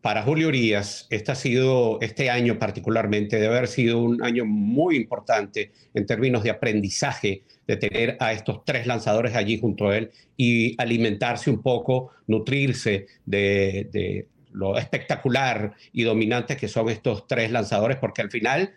para 0.00 0.22
Julio 0.22 0.48
Urias, 0.48 1.06
este 1.10 1.30
ha 1.30 1.36
sido, 1.36 2.00
este 2.00 2.28
año 2.28 2.58
particularmente, 2.58 3.38
debe 3.38 3.56
haber 3.56 3.68
sido 3.68 4.00
un 4.00 4.22
año 4.22 4.44
muy 4.44 4.96
importante 4.96 5.70
en 5.94 6.06
términos 6.06 6.42
de 6.42 6.50
aprendizaje, 6.50 7.44
de 7.68 7.76
tener 7.76 8.16
a 8.18 8.32
estos 8.32 8.64
tres 8.64 8.86
lanzadores 8.86 9.36
allí 9.36 9.60
junto 9.60 9.88
a 9.88 9.96
él 9.96 10.10
y 10.36 10.74
alimentarse 10.82 11.50
un 11.50 11.62
poco, 11.62 12.10
nutrirse 12.26 13.06
de, 13.24 14.26
lo 14.50 14.76
espectacular 14.76 15.74
y 15.92 16.02
dominante 16.02 16.56
que 16.56 16.68
son 16.68 16.88
estos 16.90 17.26
tres 17.28 17.52
lanzadores, 17.52 17.96
porque 17.96 18.22
al 18.22 18.30
final 18.30 18.74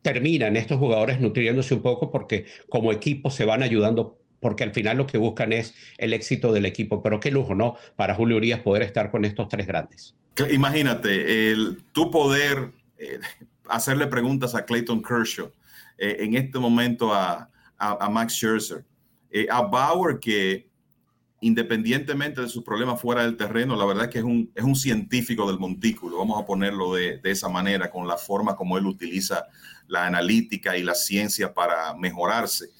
terminan 0.00 0.56
estos 0.56 0.78
jugadores 0.78 1.20
nutriéndose 1.20 1.74
un 1.74 1.82
poco 1.82 2.10
porque 2.10 2.46
como 2.68 2.92
equipo 2.92 3.30
se 3.30 3.44
van 3.44 3.62
ayudando 3.62 4.16
porque 4.40 4.64
al 4.64 4.72
final 4.72 4.96
lo 4.96 5.06
que 5.06 5.18
buscan 5.18 5.52
es 5.52 5.74
el 5.98 6.12
éxito 6.12 6.52
del 6.52 6.66
equipo. 6.66 7.02
Pero 7.02 7.20
qué 7.20 7.30
lujo, 7.30 7.54
¿no? 7.54 7.76
Para 7.96 8.14
Julio 8.14 8.36
Urias 8.36 8.60
poder 8.60 8.82
estar 8.82 9.10
con 9.10 9.24
estos 9.24 9.48
tres 9.48 9.66
grandes. 9.66 10.14
Imagínate, 10.50 11.50
el, 11.50 11.82
poder 11.92 12.70
eh, 12.96 13.18
hacerle 13.68 14.06
preguntas 14.06 14.54
a 14.54 14.64
Clayton 14.64 15.02
Kershaw, 15.02 15.50
eh, 15.98 16.16
en 16.20 16.36
este 16.36 16.58
momento 16.58 17.12
a, 17.12 17.50
Max 18.10 18.34
Scherzer, 18.34 18.84
eh, 19.30 19.46
a 19.50 19.62
Bauer, 19.62 20.18
que 20.20 20.68
independientemente 21.40 22.40
de 22.40 22.48
sus 22.48 22.64
problemas 22.64 23.00
fuera 23.00 23.22
del 23.22 23.36
terreno, 23.36 23.76
la 23.76 23.84
verdad 23.84 24.04
es 24.04 24.10
que 24.10 24.18
es 24.18 24.24
un, 24.24 24.50
es 24.54 24.64
un 24.64 24.74
científico 24.74 25.46
del 25.46 25.58
montículo, 25.58 26.18
vamos 26.18 26.40
a 26.40 26.46
ponerlo 26.46 26.94
de, 26.94 27.18
de, 27.18 27.30
esa 27.30 27.48
manera, 27.48 27.90
con 27.90 28.08
la 28.08 28.16
forma 28.16 28.56
como 28.56 28.76
él 28.78 28.86
utiliza 28.86 29.46
la 29.86 30.06
analítica 30.06 30.76
y 30.76 30.82
la 30.82 30.94
ciencia 30.94 31.54
para 31.54 31.94
mejorarse. 31.94 32.70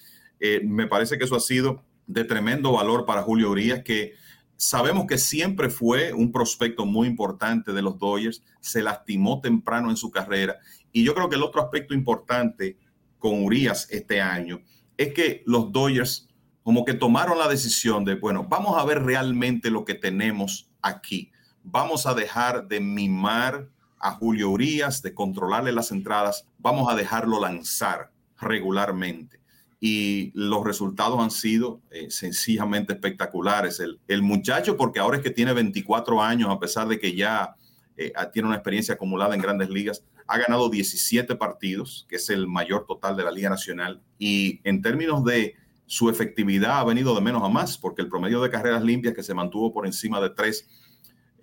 Me 0.65 0.87
parece 0.87 1.19
que 1.19 1.25
eso 1.25 1.37
ha 1.37 1.41
sido 1.41 1.83
de 2.07 2.25
tremendo 2.25 2.73
valor 2.73 3.05
para 3.05 3.23
Julio 3.23 3.51
Urias, 3.51 3.83
que 3.85 4.15
Sabemos 4.61 5.07
que 5.07 5.19
siempre 5.19 5.71
fue 5.71 6.13
un 6.13 6.33
prospecto 6.33 6.85
muy 6.85 7.07
importante 7.07 7.73
de 7.73 7.81
los 7.81 7.97
Dodgers, 7.97 8.43
se 8.61 8.83
lastimó 8.83 9.41
temprano 9.41 9.89
en 9.89 9.97
su 9.97 10.11
carrera. 10.11 10.57
Y 10.91 11.05
yo 11.05 11.15
creo 11.15 11.29
que 11.29 11.37
el 11.37 11.45
otro 11.45 11.63
aspecto 11.63 11.95
importante 11.95 12.77
con 13.21 13.45
Urias 13.45 13.87
este 13.89 14.21
año 14.21 14.61
es 14.97 15.15
que 15.15 15.45
los 15.47 15.71
Dodgers 15.71 16.29
como 16.65 16.85
que 16.85 16.95
tomaron 16.95 17.39
la 17.39 17.47
decisión 17.47 18.05
de, 18.05 18.17
bueno, 18.17 18.49
vamos 18.49 18.77
a 18.77 18.85
ver 18.85 19.05
realmente 19.05 19.71
lo 19.71 19.85
que 19.85 19.95
tenemos 19.95 20.69
aquí. 20.83 21.31
Vamos 21.63 22.07
a 22.07 22.15
dejar 22.15 22.67
de 22.67 22.81
mimar 22.81 23.69
a 24.01 24.11
Julio 24.11 24.51
Urias, 24.51 25.03
de 25.03 25.15
controlarle 25.15 25.71
las 25.71 25.93
entradas, 25.93 26.49
vamos 26.59 26.93
a 26.93 26.97
dejarlo 26.97 27.41
lanzar 27.41 28.11
regularmente 28.41 29.38
y 29.81 30.33
los 30.35 30.65
resultados 30.65 31.21
han 31.21 31.31
sido 31.31 31.81
eh, 31.91 32.11
sencillamente 32.11 32.93
espectaculares. 32.93 33.79
El, 33.81 34.01
el, 34.09 34.23
muchacho, 34.23 34.77
porque 34.77 34.99
ahora 34.99 35.19
es 35.19 35.23
que 35.23 35.31
tiene 35.31 35.53
24 35.53 36.21
años, 36.23 36.51
a 36.51 36.59
pesar 36.59 36.89
de 36.89 36.99
que 36.99 37.15
ya 37.15 37.55
eh, 37.97 38.13
tiene 38.33 38.49
una 38.49 38.57
experiencia 38.57 38.95
acumulada 38.95 39.35
en 39.35 39.41
grandes 39.41 39.71
ligas, 39.71 40.05
ha 40.27 40.39
ganado 40.39 40.69
17 40.69 41.37
partidos, 41.37 42.07
que 42.09 42.17
es 42.17 42.29
el 42.29 42.47
mayor 42.47 42.87
total 42.87 43.17
de 43.17 43.25
la 43.25 43.31
Liga 43.31 43.51
Nacional, 43.51 44.01
y 44.19 44.61
en 44.65 44.83
términos 44.83 45.25
de 45.25 45.55
su 45.87 46.11
efectividad 46.11 46.79
ha 46.81 46.85
venido 46.85 47.15
de 47.15 47.23
menos 47.23 47.43
a 47.43 47.49
más, 47.49 47.79
porque 47.79 48.03
el 48.03 48.09
promedio 48.09 48.43
de 48.43 48.51
carreras 48.51 48.85
limpias 48.85 49.15
que 49.15 49.23
se 49.23 49.33
mantuvo 49.33 49.73
por 49.73 49.87
encima 49.87 50.21
de 50.21 50.31
3 50.31 50.61
eh, 50.61 50.65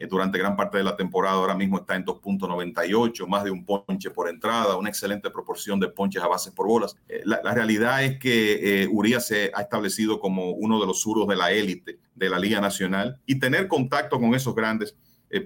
durante 0.09 0.37
gran 0.37 0.55
parte 0.55 0.77
de 0.77 0.83
la 0.83 0.95
temporada. 0.95 1.35
Ahora 1.35 1.55
mismo 1.55 1.79
está 1.79 1.95
en 1.95 2.05
2.98, 2.05 3.27
más 3.27 3.43
de 3.43 3.51
un 3.51 3.65
ponche 3.65 4.09
por 4.11 4.29
entrada, 4.29 4.77
una 4.77 4.89
excelente 4.89 5.29
proporción 5.29 5.79
de 5.79 5.87
ponches 5.87 6.21
a 6.21 6.27
bases 6.27 6.53
por 6.53 6.67
bolas. 6.67 6.95
Eh, 7.07 7.21
la, 7.25 7.41
realidad 7.53 8.03
es 8.03 8.19
que 8.19 8.83
eh, 8.83 8.87
Urias 8.91 9.27
se 9.27 9.51
ha 9.53 9.61
establecido 9.61 10.19
como 10.19 10.51
uno 10.51 10.79
de 10.79 10.87
los 10.87 11.01
suros 11.01 11.27
de 11.27 11.35
la 11.35 11.51
élite 11.51 11.99
de 12.13 12.29
la 12.29 12.39
Liga 12.39 12.59
Nacional 12.61 13.19
y 13.25 13.39
tener 13.39 13.67
contacto 13.67 14.19
con 14.19 14.35
esos 14.35 14.53
grandes, 14.55 14.95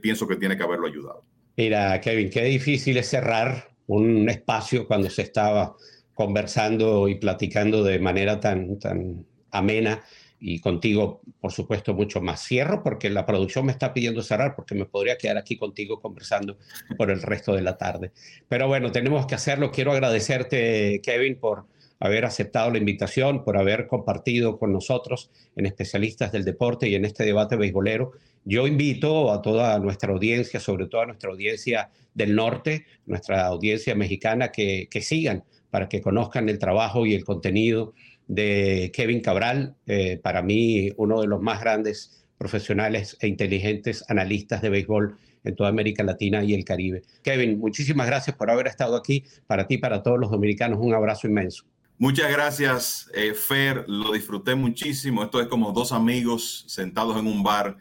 pienso 0.02 0.28
que 0.28 0.36
tiene 0.36 0.56
que 0.56 0.62
haberlo 0.62 0.86
ayudado. 0.86 1.24
Mira, 1.58 2.00
Kevin, 2.00 2.30
qué 2.30 2.44
difícil 2.44 2.98
es 2.98 3.10
cerrar 3.10 3.70
un 3.88 4.30
espacio 4.30 4.88
cuando 4.88 5.10
se 5.10 5.24
estaba 5.24 5.76
conversando 6.14 7.08
y 7.08 7.16
platicando 7.16 7.84
de 7.84 8.00
manera 8.00 8.40
tan, 8.40 8.78
tan 8.78 9.26
amena 9.52 10.04
y 10.40 10.60
contigo, 10.60 11.22
por 11.42 11.52
supuesto, 11.52 11.94
mucho 11.94 12.22
más. 12.22 12.46
Cierro 12.46 12.82
porque 12.84 13.10
la 13.10 13.26
producción 13.26 13.66
me 13.66 13.72
está 13.72 13.94
pidiendo 13.94 14.22
cerrar 14.22 14.56
porque 14.56 14.76
me 14.76 14.86
podría 14.86 15.18
quedar 15.18 15.38
aquí 15.38 15.58
contigo 15.58 16.00
conversando 16.00 16.58
por 16.98 17.12
el 17.12 17.22
resto 17.22 17.54
de 17.54 17.62
la 17.62 17.78
tarde. 17.78 18.12
Pero 18.48 18.68
bueno, 18.68 18.92
tenemos 18.92 19.26
que 19.26 19.36
hacerlo. 19.36 19.72
Quiero 19.72 19.92
agradecerte, 19.92 21.02
Kevin, 21.04 21.38
por 21.38 21.66
haber 22.00 22.26
aceptado 22.26 22.72
la 22.72 22.78
invitación, 22.78 23.44
por 23.44 23.58
haber 23.58 23.88
compartido 23.88 24.58
con 24.58 24.72
nosotros 24.72 25.30
en 25.56 25.66
especialistas 25.66 26.32
del 26.32 26.46
deporte 26.46 26.88
y 26.88 26.96
en 26.96 27.06
este 27.06 27.26
debate 27.26 27.58
beisbolero. 27.58 28.14
Yo 28.46 28.66
invito 28.68 29.32
a 29.34 29.42
toda 29.42 29.78
nuestra 29.80 30.14
audiencia, 30.14 30.62
sobre 30.62 30.88
todo 30.88 31.02
a 31.02 31.06
nuestra 31.08 31.30
audiencia 31.30 31.90
del 32.14 32.36
norte, 32.36 32.86
nuestra 33.06 33.46
audiencia 33.48 33.96
mexicana, 33.96 34.52
que, 34.52 34.88
que 34.90 35.02
sigan 35.02 35.44
para 35.70 35.90
que 35.90 36.02
conozcan 36.02 36.50
el 36.50 36.58
trabajo 36.58 37.06
y 37.06 37.14
el 37.14 37.26
contenido 37.26 37.94
de 38.30 38.92
Kevin 38.94 39.22
Cabral, 39.22 39.76
eh, 39.88 40.20
para 40.22 40.42
mí 40.44 40.94
uno 40.98 41.20
de 41.20 41.28
los 41.28 41.42
más 41.42 41.60
grandes 41.60 42.24
profesionales 42.38 43.18
e 43.20 43.28
inteligentes 43.28 44.06
analistas 44.08 44.62
de 44.62 44.70
béisbol 44.70 45.18
en 45.44 45.56
toda 45.56 45.70
América 45.70 46.04
Latina 46.04 46.44
y 46.44 46.54
el 46.54 46.64
Caribe. 46.64 47.02
Kevin, 47.24 47.60
muchísimas 47.60 48.06
gracias 48.08 48.36
por 48.36 48.52
haber 48.52 48.68
estado 48.68 48.96
aquí. 48.96 49.26
Para 49.48 49.68
ti, 49.68 49.80
para 49.80 50.04
todos 50.04 50.20
los 50.20 50.30
dominicanos, 50.30 50.80
un 50.80 50.94
abrazo 50.94 51.28
inmenso. 51.28 51.66
Muchas 51.98 52.32
gracias, 52.32 53.10
eh, 53.14 53.34
Fer. 53.34 53.84
Lo 53.88 54.14
disfruté 54.14 54.54
muchísimo. 54.56 55.24
Esto 55.24 55.42
es 55.42 55.48
como 55.48 55.72
dos 55.72 55.92
amigos 55.92 56.66
sentados 56.68 57.20
en 57.20 57.26
un 57.26 57.42
bar 57.42 57.78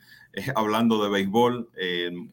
hablando 0.55 1.03
de 1.03 1.11
béisbol. 1.11 1.71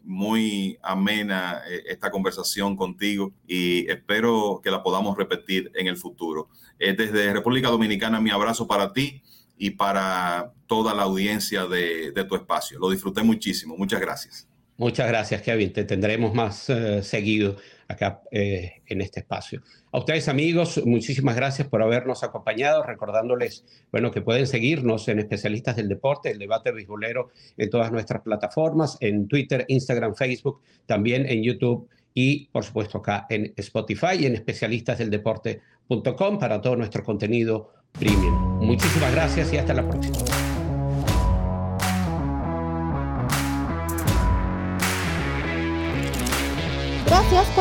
muy 0.04 0.78
amena 0.82 1.62
esta 1.88 2.12
conversación 2.12 2.76
contigo 2.76 3.34
y 3.48 3.90
espero 3.90 4.62
que 4.64 4.72
la 4.72 4.84
podamos 4.84 5.18
repetir 5.18 5.72
en 5.76 5.88
el 5.88 5.98
futuro. 5.98 6.50
Eh, 6.80 6.94
desde 6.94 7.34
República 7.34 7.70
Dominicana, 7.70 8.20
mi 8.20 8.30
abrazo 8.30 8.68
para 8.68 8.92
ti 8.92 9.22
y 9.58 9.72
para 9.72 10.54
toda 10.68 10.94
la 10.94 11.04
audiencia 11.04 11.66
de, 11.66 12.12
tu 12.28 12.36
espacio. 12.36 12.80
Lo 12.80 12.90
disfruté 12.90 13.24
muchísimo. 13.24 13.78
Muchas 13.78 14.02
gracias. 14.02 14.48
Muchas 14.78 15.08
gracias, 15.08 15.42
Kevin. 15.42 15.72
Te 15.72 15.86
tendremos 15.86 16.34
más 16.34 16.70
eh, 16.70 17.02
seguido 17.02 17.56
acá 17.88 18.22
eh, 18.32 18.82
en 18.88 19.02
este 19.02 19.22
espacio. 19.22 19.62
A 19.92 20.00
ustedes, 20.00 20.28
amigos, 20.28 20.82
muchísimas 20.86 21.36
gracias 21.36 21.68
por 21.68 21.82
habernos 21.82 22.24
acompañado, 22.24 22.84
recordándoles, 22.84 23.64
bueno, 23.92 24.12
que 24.12 24.22
pueden 24.22 24.48
seguirnos 24.48 25.08
en 25.08 25.20
Especialistas 25.20 25.78
del 25.78 25.88
Deporte, 25.88 26.32
el 26.32 26.40
debate 26.40 26.72
beisbolero 26.72 27.30
en 27.58 27.70
todas 27.70 27.92
nuestras 27.92 28.22
plataformas, 28.22 28.98
en 29.00 29.28
Twitter, 29.28 29.66
Instagram, 29.70 30.16
Facebook, 30.16 30.62
también 30.86 31.26
en 31.26 31.44
YouTube 31.44 31.88
y, 32.14 32.48
por 32.48 32.66
supuesto, 32.66 32.98
acá 32.98 33.28
en 33.30 33.54
Spotify 33.56 34.18
y 34.20 34.26
en 34.26 34.36
especialistasdeldeporte.com 34.36 36.40
para 36.40 36.60
todo 36.60 36.76
nuestro 36.76 37.04
contenido 37.04 37.72
premium. 37.98 38.60
Muchísimas 38.60 39.14
gracias 39.14 39.54
y 39.54 39.58
hasta 39.58 39.74
la 39.74 39.88
próxima. 39.88 40.55